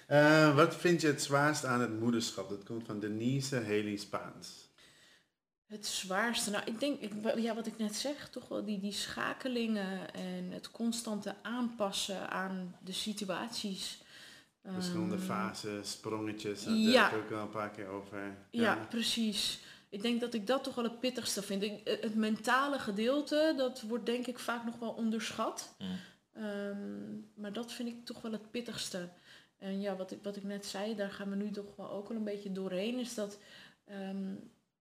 [0.06, 2.48] Eh, wat vind je het zwaarst aan het moederschap?
[2.48, 4.67] Dat komt van Denise Haley Spaans.
[5.68, 8.92] Het zwaarste, nou ik denk, ik, ja, wat ik net zeg, toch wel die, die
[8.92, 14.02] schakelingen en het constante aanpassen aan de situaties.
[14.62, 16.64] Verschillende Ehm, fases, sprongetjes.
[16.64, 17.10] Daar ja.
[17.10, 18.36] heb ik ook wel een paar keer over.
[18.50, 19.60] Ja, precies.
[19.88, 21.62] Ik denk dat ik dat toch wel het pittigste vind.
[21.62, 25.74] Ik, eh, het mentale gedeelte, dat wordt denk ik vaak nog wel onderschat.
[25.78, 25.96] Mm.
[26.32, 29.08] Ehm, maar dat vind ik toch wel het pittigste.
[29.58, 32.08] En ja, wat ik, wat ik net zei, daar gaan we nu toch wel ook
[32.08, 32.98] wel een beetje doorheen.
[32.98, 33.38] Is dat,
[33.84, 34.34] ehm,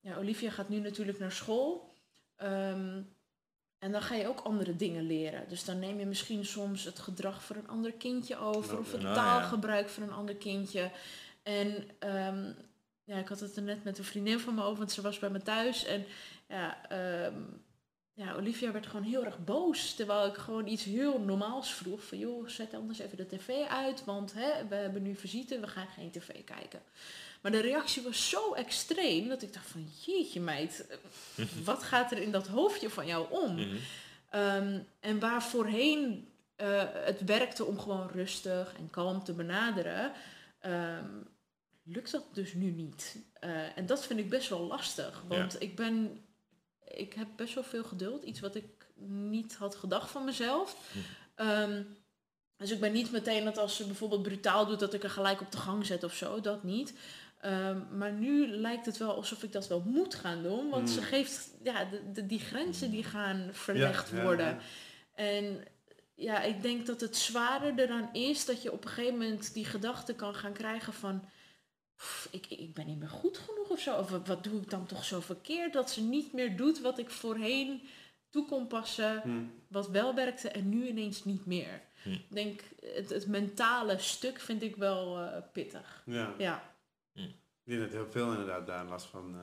[0.08, 1.94] ja, Olivia gaat nu natuurlijk naar school.
[2.36, 3.02] Ehm,
[3.80, 5.50] en dan ga je ook andere dingen leren.
[5.50, 8.80] Dus dan neem je misschien soms het gedrag van een ander kindje over.
[8.80, 9.14] Of het ja.
[9.14, 10.92] taalgebruik van een ander kindje.
[11.44, 12.52] En ehm,
[13.04, 15.20] ja, ik had het er net met een vriendin van me over, want ze was
[15.20, 15.86] bij me thuis.
[15.86, 16.06] En
[16.48, 17.42] ja, ehm,
[18.14, 19.94] ja, Olivia werd gewoon heel erg boos.
[19.94, 22.04] Terwijl ik gewoon iets heel normaals vroeg.
[22.04, 24.06] Van joh, zet anders even de tv uit.
[24.06, 26.82] Want hè, we hebben nu visite, we gaan geen tv kijken.
[27.48, 30.86] Maar de reactie was zo extreem dat ik dacht van jeetje meid,
[31.64, 33.56] wat gaat er in dat hoofdje van jou om?
[33.56, 33.76] Mhm.
[34.30, 40.12] Ehm, en waar voorheen eh, het werkte om gewoon rustig en kalm te benaderen,
[40.60, 41.06] ehm,
[41.84, 43.18] lukt dat dus nu niet.
[43.34, 45.24] Eh, en dat vind ik best wel lastig.
[45.28, 46.26] Want ik ben,
[46.84, 48.24] ik heb best wel veel geduld.
[48.24, 50.92] Iets wat ik niet had gedacht van mezelf.
[50.92, 51.00] Hm.
[51.36, 51.84] Ehm,
[52.58, 55.42] dus ik ben niet meteen dat als ze bijvoorbeeld brutaal doet, dat ik er gelijk
[55.42, 56.42] op de gang zet of zo.
[56.42, 56.94] Dat niet.
[57.38, 60.70] Ehm, maar nu lijkt het wel alsof ik dat wel moet gaan doen.
[60.70, 61.08] Want ze Hmm.
[61.08, 64.46] geeft, ja, de, de- die grenzen die gaan verlegd Ja, worden.
[64.46, 64.58] ja.
[65.16, 65.66] En
[66.16, 69.66] ja, ik denk dat het zware eraan is dat je op een gegeven moment die
[69.66, 71.24] gedachte kan gaan krijgen van...
[71.96, 73.96] "Pff, Ik, ik ben niet meer goed genoeg of zo.
[73.96, 75.74] Of wat- wat doe ik dan toch zo verkeerd?
[75.74, 77.82] Dat ze niet meer doet wat ik voorheen
[78.30, 79.44] toe kon passen, Hm.
[79.68, 81.82] wat wel werkte en nu ineens niet meer.
[82.04, 82.12] Hm.
[82.12, 82.62] Ik denk,
[82.96, 86.04] het, het mentale stuk vind ik wel eh, pittig.
[86.38, 86.76] Ja.
[87.18, 87.24] Ja,
[87.64, 89.42] Ik denk dat heel veel inderdaad daar last van, eh,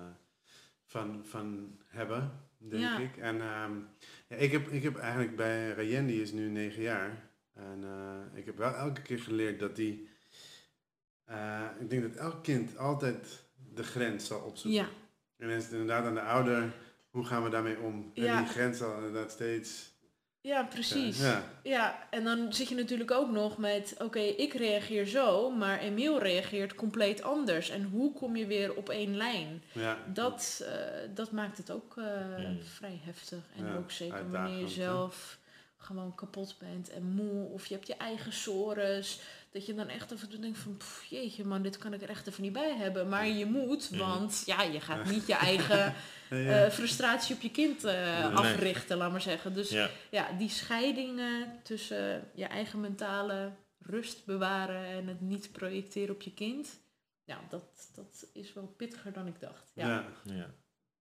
[0.85, 2.99] van, van hebben, denk Ja.
[2.99, 3.17] ik.
[3.17, 3.73] En ehm,
[4.29, 7.31] ja, ik, heb, ik heb eigenlijk bij Rayen, die is nu negen jaar.
[7.53, 10.09] En eh, ik heb wel elke keer geleerd dat die...
[11.25, 13.45] eh, ik denk dat elk kind altijd
[13.75, 14.81] de grens zal opzoeken.
[14.83, 14.89] ja,
[15.37, 16.73] En dan is het inderdaad aan de ouder,
[17.11, 18.11] hoe gaan we daarmee om?
[18.15, 19.93] En die grens zal inderdaad steeds...
[20.45, 21.21] ja, precies.
[21.21, 25.79] Ja, Ja, en dan zit je natuurlijk ook nog met, oké, ik reageer zo, maar
[25.81, 27.71] Emiel reageert compleet anders.
[27.71, 29.63] En hoe kom je weer op één lijn?
[29.73, 29.97] ja.
[30.13, 30.75] Dat, eh,
[31.15, 32.05] dat maakt het ook eh,
[32.39, 32.63] Mm.
[32.63, 33.39] vrij heftig.
[33.57, 35.39] En Ja, ook zeker wanneer je zelf
[35.79, 37.49] gewoon kapot bent en moe.
[37.49, 39.21] Of je hebt je eigen sores.
[39.55, 42.03] Dat je dan echt af en toe denkt van, "Pff, jeetje man, dit kan ik
[42.03, 43.09] er echt even niet bij hebben.
[43.09, 45.95] Maar je moet, want ja, je gaat niet je eigen
[46.31, 49.55] eh, frustratie op je kind eh, africhten, laat maar zeggen.
[49.55, 49.91] Dus Ja.
[50.11, 56.35] ja, die scheidingen tussen je eigen mentale rust bewaren en het niet projecteren op je
[56.35, 56.81] kind.
[57.25, 59.71] Ja, dat, dat is wel pittiger dan ik dacht.
[59.75, 60.05] Ja.
[60.25, 60.55] Ja.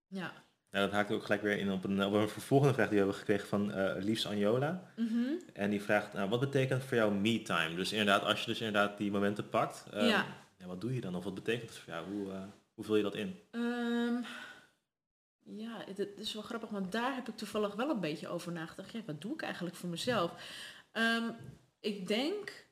[0.08, 0.34] ja.
[0.74, 3.04] Nou, dat haakt ook gelijk weer in op een, op een vervolgende vraag die we
[3.04, 4.92] hebben gekregen van eh Liefs Anjola.
[4.96, 5.24] Mhm.
[5.54, 7.76] En die vraagt, nou, wat betekent voor jou me-time?
[7.76, 10.26] Dus inderdaad, als je dus inderdaad die momenten pakt, ehm, Ja.
[10.58, 11.16] ja, wat doe je dan?
[11.16, 12.06] Of wat betekent het voor jou?
[12.12, 12.42] Hoe, eh,
[12.74, 13.40] hoe vul je dat in?
[13.52, 14.22] Ehm,
[15.46, 18.52] ja, het, het is wel grappig, want daar heb ik toevallig wel een beetje over
[18.52, 18.92] nagedacht.
[18.92, 20.32] Ja, wat doe ik eigenlijk voor mezelf?
[20.92, 21.24] Ehm,
[21.80, 22.66] ik denk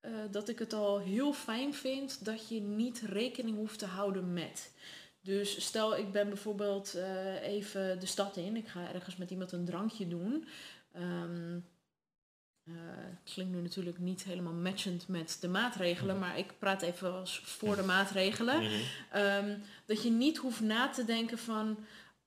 [0.00, 4.32] eh, dat ik het al heel fijn vind dat je niet rekening hoeft te houden
[4.32, 4.72] met.
[5.24, 9.52] Dus stel ik ben bijvoorbeeld eh, even de stad in, ik ga ergens met iemand
[9.52, 10.48] een drankje doen.
[10.92, 12.74] Eh,
[13.24, 17.76] klinkt nu natuurlijk niet helemaal matchend met de maatregelen, maar ik praat even als voor
[17.76, 18.62] de maatregelen.
[18.62, 18.72] Mhm.
[19.10, 21.78] Ehm, dat je niet hoeft na te denken van,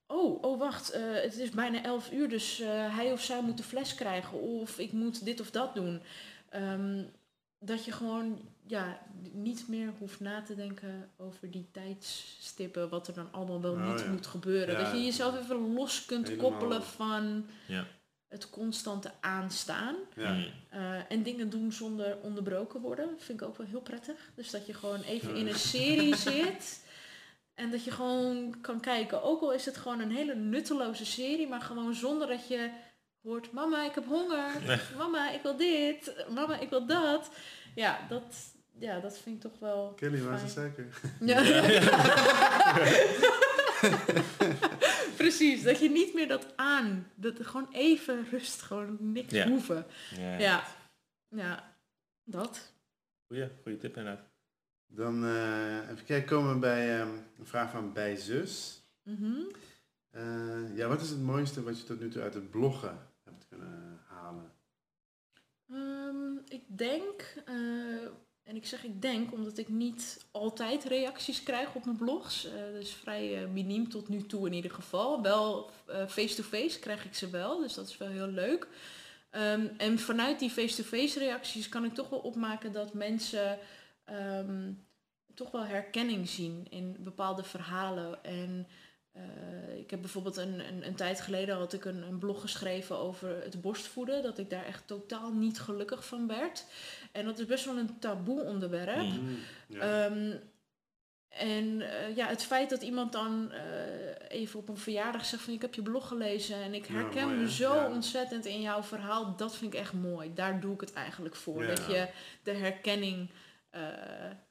[0.08, 3.64] oh, oh wacht, eh, het is bijna 11 uur, dus hij of zij moet de
[3.64, 6.02] fles krijgen of ik moet dit of dat doen.
[6.50, 7.04] Ehm,
[7.68, 9.00] dat je gewoon ja,
[9.32, 13.92] niet meer hoeft na te denken over die tijdstippen, wat er dan allemaal wel Oh,
[13.92, 14.10] niet ja.
[14.12, 14.74] moet gebeuren.
[14.78, 14.84] Ja.
[14.84, 16.50] dat je jezelf even los kunt Helemaal.
[16.50, 17.86] koppelen van Ja.
[18.28, 19.96] het constante aanstaan.
[20.16, 20.38] Ja.
[20.70, 24.32] Eh, en dingen doen zonder onderbroken worden, vind ik ook wel heel prettig.
[24.36, 26.86] Dus dat je gewoon even in een serie zit.
[27.54, 31.48] En dat je gewoon kan kijken, ook al is het gewoon een hele nutteloze serie,
[31.48, 32.70] maar gewoon zonder dat je
[33.28, 34.52] hoort, mama, ik heb honger,
[34.98, 37.30] mama, ik wil dit, mama, ik wil dat.
[37.76, 38.36] Ja, dat,
[38.80, 40.88] ja, dat vind ik toch wel Kelly, waar is suiker?
[41.20, 41.42] Ja.
[45.18, 49.48] Precies, dat je niet meer dat aan, dat gewoon even rust, gewoon niks Ja.
[49.48, 49.86] hoeven.
[50.16, 50.38] Ja.
[50.40, 50.64] Ja,
[51.30, 51.76] ja,
[52.24, 52.72] dat.
[53.28, 54.26] Goeie, goeie tip inderdaad.
[54.88, 57.10] Dan eh, even kijken, komen we bij ehm,
[57.40, 58.82] een vraag van bij zus.
[59.04, 59.34] Mhm.
[60.10, 63.46] Eh, ja, wat is het mooiste wat je tot nu toe uit het bloggen hebt
[63.50, 64.52] kunnen halen?
[65.70, 67.56] Ehm, ik denk, eh,
[68.44, 72.46] en ik zeg ik denk omdat ik niet altijd reacties krijg op mijn blogs.
[72.46, 75.22] Eh dat is vrij eh, miniem tot nu toe in ieder geval.
[75.22, 75.70] Wel
[76.08, 78.68] face-to-face krijg ik ze wel, dus dat is wel heel leuk.
[79.30, 83.60] Ehm, en vanuit die face-to-face reacties kan ik toch wel opmaken dat mensen
[84.04, 84.72] ehm,
[85.34, 88.24] toch wel herkenning zien in bepaalde verhalen.
[88.24, 88.68] En
[89.18, 92.98] eh, ik heb bijvoorbeeld een, een, een tijd geleden had ik een, een blog geschreven
[92.98, 94.24] over het borstvoeden.
[94.24, 96.66] Dat ik daar echt totaal niet gelukkig van werd.
[97.12, 98.98] En dat is best wel een taboe onderwerp.
[98.98, 99.38] Mm,
[99.68, 99.80] ja.
[99.80, 100.32] Ehm,
[101.30, 105.54] en eh, ja, het feit dat iemand dan eh, even op een verjaardag zegt van
[105.54, 107.90] ik heb je blog gelezen en ik Ja, herken mooi, me zo Ja.
[107.90, 110.34] ontzettend in jouw verhaal, dat vind ik echt mooi.
[110.34, 111.62] Daar doe ik het eigenlijk voor.
[111.62, 111.68] Ja.
[111.68, 112.08] Dat je
[112.44, 113.30] de herkenning
[113.70, 113.82] eh,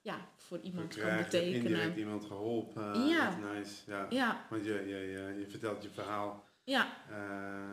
[0.00, 0.16] ja,
[0.46, 1.54] voor Je iemand kan betekenen.
[1.54, 3.06] indirect iemand geholpen.
[3.06, 3.30] Ja.
[3.30, 3.90] dat is nice.
[3.90, 4.06] Ja.
[4.10, 7.72] Ja, Want je, je, je, je vertelt je verhaal ja, eh,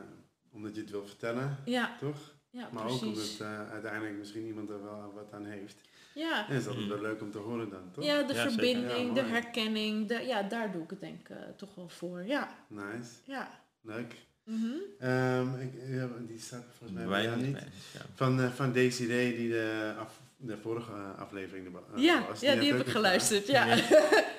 [0.52, 2.34] omdat je het wil vertellen, ja, toch?
[2.50, 5.82] ja, Maar ook omdat eh, uiteindelijk misschien iemand er wel wat aan heeft.
[6.14, 6.50] Ja.
[6.50, 6.88] En is dat Mm.
[6.88, 8.04] wel leuk om te horen dan, toch?
[8.04, 11.30] ja, de Ja, verbinding, Ja, de herkenning, de, ja, daar doe ik het denk ik
[11.30, 12.24] eh, toch wel voor.
[12.26, 13.60] Ja, Nice, ja.
[13.82, 14.16] leuk.
[14.44, 14.66] Mhm.
[15.00, 17.58] Ehm, ik, ja, die staat volgens mij bij jou niet.
[17.94, 18.02] ja.
[18.14, 22.40] Van, eh van Desiree, die de, af, de vorige aflevering er wa- Ja, was.
[22.40, 22.94] ja, die heb ik vraag.
[22.96, 23.48] geluisterd.
[23.48, 23.68] Ja.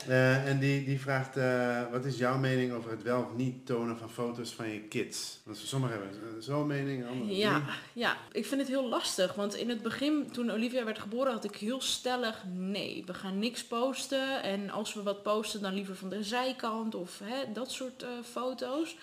[0.09, 3.67] Eh, en die, die vraagt, eh, wat is jouw mening over het wel of niet
[3.67, 5.41] tonen van foto's van je kids?
[5.45, 7.65] Want sommigen hebben eh, zo'n mening, anderen Ja, niet.
[7.93, 9.35] ja, ik vind het heel lastig.
[9.35, 13.39] Want in het begin, toen Olivia werd geboren, had ik heel stellig nee, we gaan
[13.39, 14.43] niks posten.
[14.43, 18.09] En als we wat posten, dan liever van de zijkant of hè, dat soort eh,
[18.31, 18.97] foto's.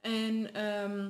[0.00, 1.08] En ehm,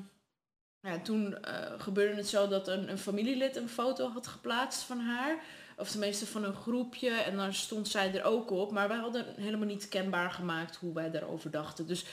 [0.85, 5.01] ja, toen eh, gebeurde het zo dat een, een familielid een foto had geplaatst van
[5.01, 5.43] haar.
[5.76, 7.11] Of tenminste van een groepje.
[7.11, 8.70] En dan stond zij er ook op.
[8.70, 11.87] Maar wij hadden helemaal niet kenbaar gemaakt hoe wij daarover dachten.
[11.87, 12.05] Dus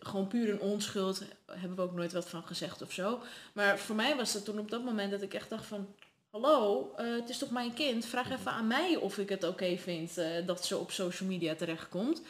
[0.00, 3.20] gewoon puur een onschuld hebben we ook nooit wat van gezegd of zo.
[3.52, 5.94] Maar voor mij was het toen op dat moment dat ik echt dacht van...
[6.30, 8.06] Hallo, eh, het is toch mijn kind?
[8.06, 11.54] Vraag even aan mij of ik het oké vind eh, dat ze op social media
[11.54, 12.22] terechtkomt.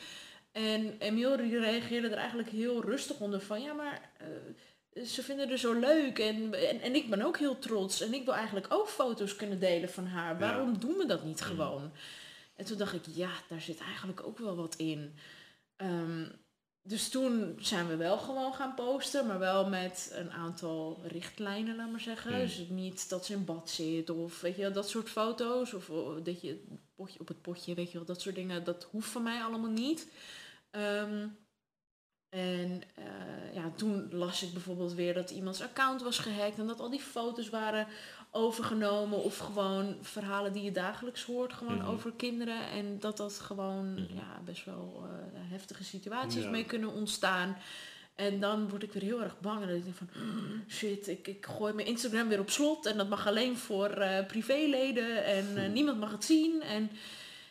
[0.53, 3.63] En Emiel reageerde er eigenlijk heel rustig onder van...
[3.63, 4.11] Ja, maar
[5.05, 8.01] ze vinden het zo leuk en, en, en ik ben ook heel trots.
[8.01, 10.39] En ik wil eigenlijk ook foto's kunnen delen van haar.
[10.39, 11.47] Waarom doen we dat niet Mm.
[11.47, 11.93] gewoon?
[12.57, 15.15] En toen dacht ik, ja, daar zit eigenlijk ook wel wat in.
[15.77, 16.25] Ehm,
[16.83, 21.91] dus toen zijn we wel gewoon gaan posten, maar wel met een aantal richtlijnen, laat
[21.91, 22.31] maar zeggen.
[22.33, 22.41] Hmm.
[22.41, 25.75] Dus niet dat ze in bad zit of weet je wel, dat soort foto's.
[25.75, 25.91] Of
[26.23, 28.65] dat je potje op het potje, weet je wel, dat soort dingen.
[28.65, 30.09] Dat hoeft van mij allemaal niet.
[30.71, 31.27] Ehm,
[32.29, 36.81] En eh, ja, toen las ik bijvoorbeeld weer dat iemands account was gehackt en dat
[36.81, 37.87] al die foto's waren
[38.31, 41.87] overgenomen of gewoon verhalen die je dagelijks hoort, gewoon Mhm.
[41.87, 42.69] over kinderen.
[42.71, 44.15] En dat dat gewoon Mhm.
[44.15, 46.51] ja, best wel eh, heftige situaties Ja.
[46.51, 47.57] mee kunnen ontstaan.
[48.15, 49.61] En dan word ik weer heel erg bang.
[49.63, 50.09] En dan denk ik van,
[50.69, 52.87] shit, ik, ik gooi mijn Instagram weer op slot.
[52.87, 55.25] En dat mag alleen voor eh, privéleden.
[55.25, 56.63] En eh, niemand mag het zien.
[56.63, 56.91] En,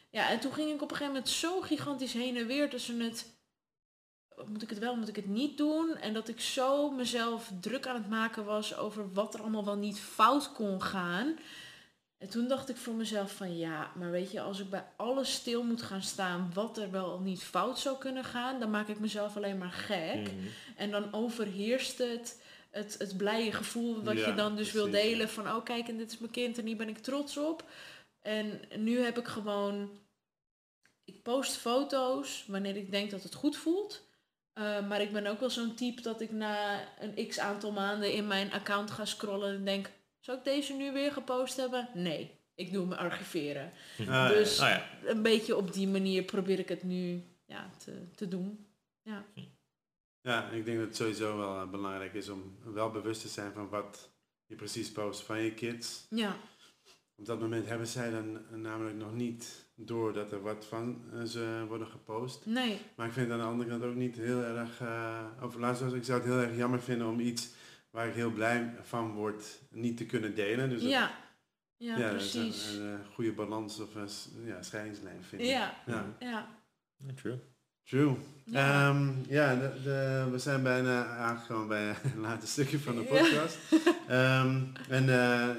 [0.10, 3.00] ja, en toen ging ik op een gegeven moment zo gigantisch heen en weer tussen
[3.00, 3.34] het...
[4.48, 5.96] Moet ik het wel, moet ik het niet doen?
[5.96, 9.78] En dat ik zo mezelf druk aan het maken was over wat er allemaal wel
[9.78, 11.36] niet fout kon gaan.
[12.18, 15.34] En toen dacht ik voor mezelf van ja, maar weet je, als ik bij alles
[15.34, 19.00] stil moet gaan staan wat er wel niet fout zou kunnen gaan, dan maak ik
[19.00, 20.22] mezelf alleen maar gek.
[20.22, 20.48] Mhm.
[20.76, 25.30] En dan overheerst het, het, het blije gevoel wat Ja, je dan dus wil delen
[25.30, 27.64] van oh kijk en dit is mijn kind en hier ben ik trots op.
[28.22, 30.00] En nu heb ik gewoon,
[31.04, 34.05] ik post foto's wanneer ik denk dat het goed voelt.
[34.60, 38.14] Uh, maar ik ben ook wel zo'n type dat ik na een x aantal maanden
[38.14, 39.90] in mijn account ga scrollen en denk,
[40.20, 41.90] zou ik deze nu weer gepost hebben?
[41.94, 43.72] Nee, ik doe me archiveren.
[44.08, 44.90] Ah, dus Ah, ja.
[45.06, 48.66] een beetje op die manier probeer ik het nu ja, te, te doen.
[49.02, 49.26] Ja.
[50.22, 53.54] Ja, ik denk dat het sowieso wel eh, belangrijk is om wel bewust te zijn
[53.54, 54.10] van wat
[54.46, 56.06] je precies post van je kids.
[56.10, 56.36] Ja.
[57.16, 61.02] Op dat moment hebben zij dan eh, namelijk nog niet door dat er wat van
[61.14, 62.46] eh, ze worden gepost.
[62.46, 62.80] Nee.
[62.96, 65.82] Maar ik vind het aan de andere kant ook niet heel erg, uh, of laatst
[65.82, 67.50] was ik zou het heel erg jammer vinden om iets
[67.92, 70.70] waar ik heel blij van word niet te kunnen delen.
[70.70, 71.12] Dus dat- Ja.
[71.78, 72.74] Ja, precies.
[72.74, 74.10] een, een, eh, goede balans of een
[74.46, 75.48] ja, scheidingslijn vind ik.
[75.48, 75.76] Ja.
[75.86, 76.06] Ja.
[76.20, 76.48] Ja.
[76.98, 77.40] Ja, true.
[77.84, 78.16] True.
[78.46, 78.90] Ja.
[78.90, 83.08] Ehm, ja, de, de- we zijn bijna aangekomen bij het laatste stukje van de Ja.
[83.08, 83.58] podcast.
[84.08, 85.50] Ehm, en eh,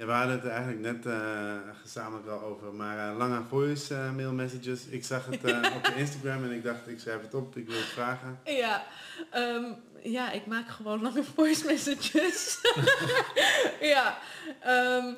[0.00, 4.12] ja, we hadden het eigenlijk net eh, gezamenlijk al over, maar eh, lange voice eh,
[4.12, 4.86] mail messages.
[4.86, 5.34] Ik zag het
[5.76, 8.40] op de Instagram en ik dacht, ik schrijf het op, ik wil het vragen.
[8.44, 8.86] Ja,
[9.30, 9.64] ehm,
[10.02, 12.60] ja, ik maak gewoon lange voice messages.
[13.94, 14.18] ja,
[14.60, 15.12] ehm,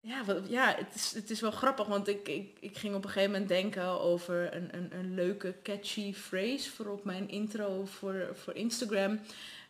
[0.00, 3.04] ja, wat, ja het, is, het is wel grappig, want ik, ik, ik ging op
[3.04, 7.84] een gegeven moment denken over een, een, een leuke catchy phrase voor op mijn intro
[7.84, 9.20] voor, voor Instagram.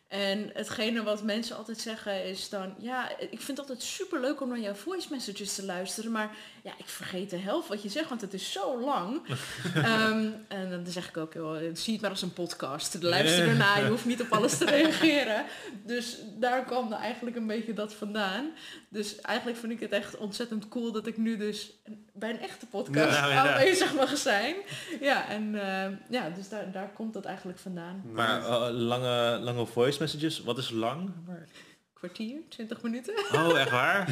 [0.07, 4.41] En hetgene wat mensen altijd zeggen is dan, ja, ik vind het altijd super leuk
[4.41, 7.89] om naar jouw voice messages te luisteren, maar ja, ik vergeet de helft wat je
[7.89, 9.21] zegt, want het is zo lang.
[9.75, 12.97] Ehm, en dan zeg ik ook, joh, zie het maar als een podcast.
[13.01, 15.45] Luister ernaar, je hoeft niet op alles te reageren.
[15.85, 18.51] Dus daar kwam er eigenlijk een beetje dat vandaan.
[18.89, 21.71] Dus eigenlijk vind ik het echt ontzettend cool dat ik nu dus
[22.13, 24.55] bij een echte podcast aanwezig mag zijn.
[25.01, 28.01] Ja, en eh, ja, dus daar, daar komt dat eigenlijk vandaan.
[28.13, 31.11] Maar eh, lange, lange voice messages, wat is lang?
[31.25, 31.47] Maar-
[31.93, 33.13] Kwartier, 20 minuten.
[33.33, 34.07] Oh, echt waar?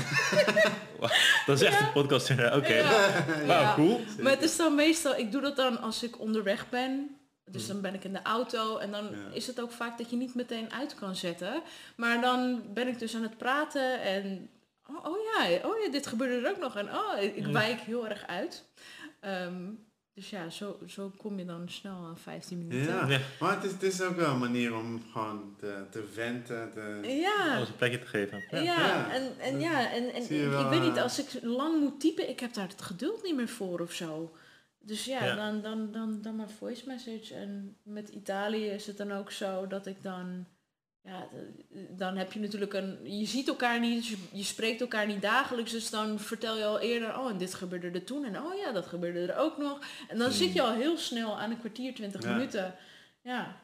[1.46, 2.28] Dat is echt een podcast.
[2.28, 2.74] ja, Oké.
[2.74, 3.26] Ja.
[3.48, 3.74] Wauw, Ja.
[3.76, 4.02] cool.
[4.22, 7.18] Maar het is dan meestal, ik doe dat dan als ik onderweg ben.
[7.46, 7.72] Dus Mhm.
[7.72, 9.18] dan ben ik in de auto en dan Ja.
[9.34, 11.62] is het ook vaak dat je niet meteen uit kan zetten.
[11.96, 14.50] Maar dan ben ik dus aan het praten en
[14.90, 16.76] oh, oh ja, oh ja, dit gebeurde er ook nog.
[16.76, 17.52] En oh, ik Ja.
[17.52, 18.64] wijk heel erg uit.
[19.20, 19.62] Ehm,
[20.14, 22.93] dus ja, zo, zo kom je dan snel aan 15 minuten.
[22.93, 23.20] Ja, Ja.
[23.39, 26.72] maar het is, het is ook wel een manier om gewoon te, te venten.
[26.72, 27.59] Te, Ja.
[27.59, 28.43] Een plekje te geven.
[28.51, 29.11] Ja, Ja.
[29.14, 32.39] en, en ja, en, en ik weet niet, eh, als ik lang moet typen, ik
[32.39, 34.36] heb daar het geduld niet meer voor of zo.
[34.80, 35.36] Dus ja, Ja.
[35.36, 37.34] Dan, dan, dan, dan maar voice message.
[37.36, 40.45] En met Italië is het dan ook zo dat ik dan,
[41.04, 41.28] ja,
[41.89, 45.22] dan heb je natuurlijk een, je ziet elkaar niet, dus je, je spreekt elkaar niet
[45.22, 48.56] dagelijks, dus dan vertel je al eerder, oh en dit gebeurde er toen en oh
[48.56, 49.80] ja, dat gebeurde er ook nog.
[50.08, 52.30] En dan zit je al heel snel aan een kwartier, twintig Hmm.
[52.30, 52.36] Ja.
[52.36, 52.76] minuten.
[53.22, 53.62] Ja,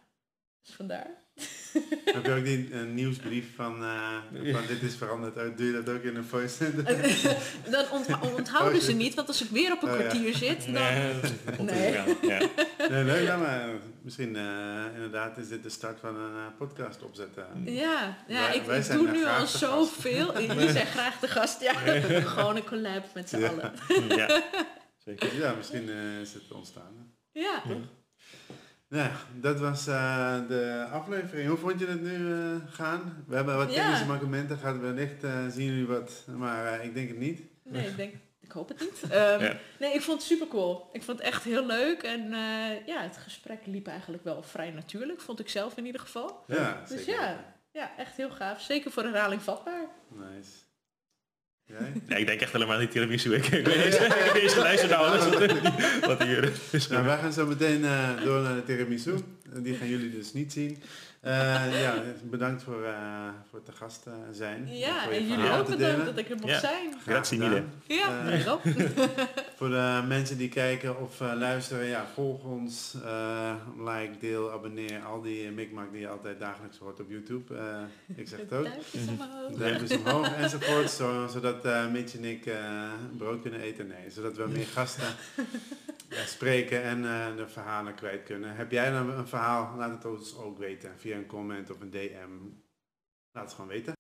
[0.62, 1.28] dus vandaar.
[2.16, 5.38] Heb je ook die eh, nieuwsbrief van, eh, van dit is veranderd?
[5.38, 6.72] Oh, doe je dat ook in een voice?
[7.72, 10.02] dan ontha- onthouden ze niet, want als ik weer op een Oh, ja.
[10.08, 10.74] kwartier zit, dan...
[11.66, 12.16] Nee, dat.
[12.22, 12.40] Ja.
[12.90, 13.70] nee, leuk, ja, maar
[14.02, 14.44] misschien eh,
[14.94, 17.46] inderdaad is dit de start van een eh, podcast opzetten.
[17.66, 20.40] Ja, ja Wij- ik, wij ik zijn doe nu al zoveel.
[20.42, 21.74] Je zegt graag de gast, ja.
[21.74, 23.48] Gewoon een collab met z'n Ja.
[23.48, 23.74] allen.
[24.18, 24.44] ja.
[25.06, 25.36] Zeker.
[25.36, 27.14] Ja, misschien eh, is het ontstaan.
[27.32, 27.62] Ja.
[28.90, 31.48] Ja, dat was eh, de aflevering.
[31.50, 33.24] Hoe vond je het nu eh, gaan?
[33.28, 33.82] We hebben wat Ja.
[33.82, 34.78] technische mankementen gehad.
[34.80, 37.42] Wellicht eh, zien jullie wat, maar eh, ik denk het niet.
[37.64, 39.02] Nee, ik denk, ik hoop het niet.
[39.12, 39.54] Ehm, Ja.
[39.80, 40.90] Nee, ik vond het super cool.
[40.94, 42.04] Ik vond het echt heel leuk.
[42.04, 46.02] En eh, ja, het gesprek liep eigenlijk wel vrij natuurlijk, vond ik zelf in ieder
[46.02, 46.44] geval.
[46.48, 47.22] Ja, Dus zeker.
[47.22, 48.62] ja, ja, echt heel gaaf.
[48.62, 49.86] Zeker voor herhaling vatbaar.
[50.08, 50.50] Nice.
[51.70, 52.02] Jij?
[52.08, 53.34] Nee, ik denk echt helemaal niet tiramisu.
[53.34, 55.24] Ik, ik weet niet, ik eens geluisterd naar alles
[56.08, 56.88] wat hier is.
[56.88, 59.14] Nou, wij gaan zo meteen eh, door naar de tiramisu.
[59.58, 60.82] Die gaan jullie dus niet zien.
[61.20, 61.94] Eh, ja,
[62.24, 64.68] bedankt voor, eh, voor te gast eh, zijn.
[64.78, 66.06] Ja, en jullie ook bedankt delen.
[66.06, 66.60] dat ik er mocht Ja.
[66.60, 66.92] zijn.
[66.92, 67.64] Graag Grazie mille.
[67.88, 68.60] Ja, Eh, daarom.
[69.58, 75.22] Voor de mensen die kijken of luisteren, ja, volg ons, eh, like, deel, abonneer, al
[75.22, 77.56] die uh, mikmak die je altijd dagelijks hoort op YouTube.
[77.56, 78.64] Eh, ik zeg het ook.
[78.64, 79.58] Duimpjes omhoog.
[79.58, 82.56] Duimpjes omhoog enzovoort, zo, zodat uh, Mitch en ik eh,
[83.18, 83.88] brood kunnen eten.
[83.88, 85.08] Nee, zodat we meer gasten
[86.10, 88.56] eh, spreken en eh, de verhalen kwijt kunnen.
[88.56, 89.78] Heb jij nou een verhaal?
[89.78, 92.32] Laat het ons ook weten via een comment of een DM.
[93.32, 93.99] Laat het gewoon weten.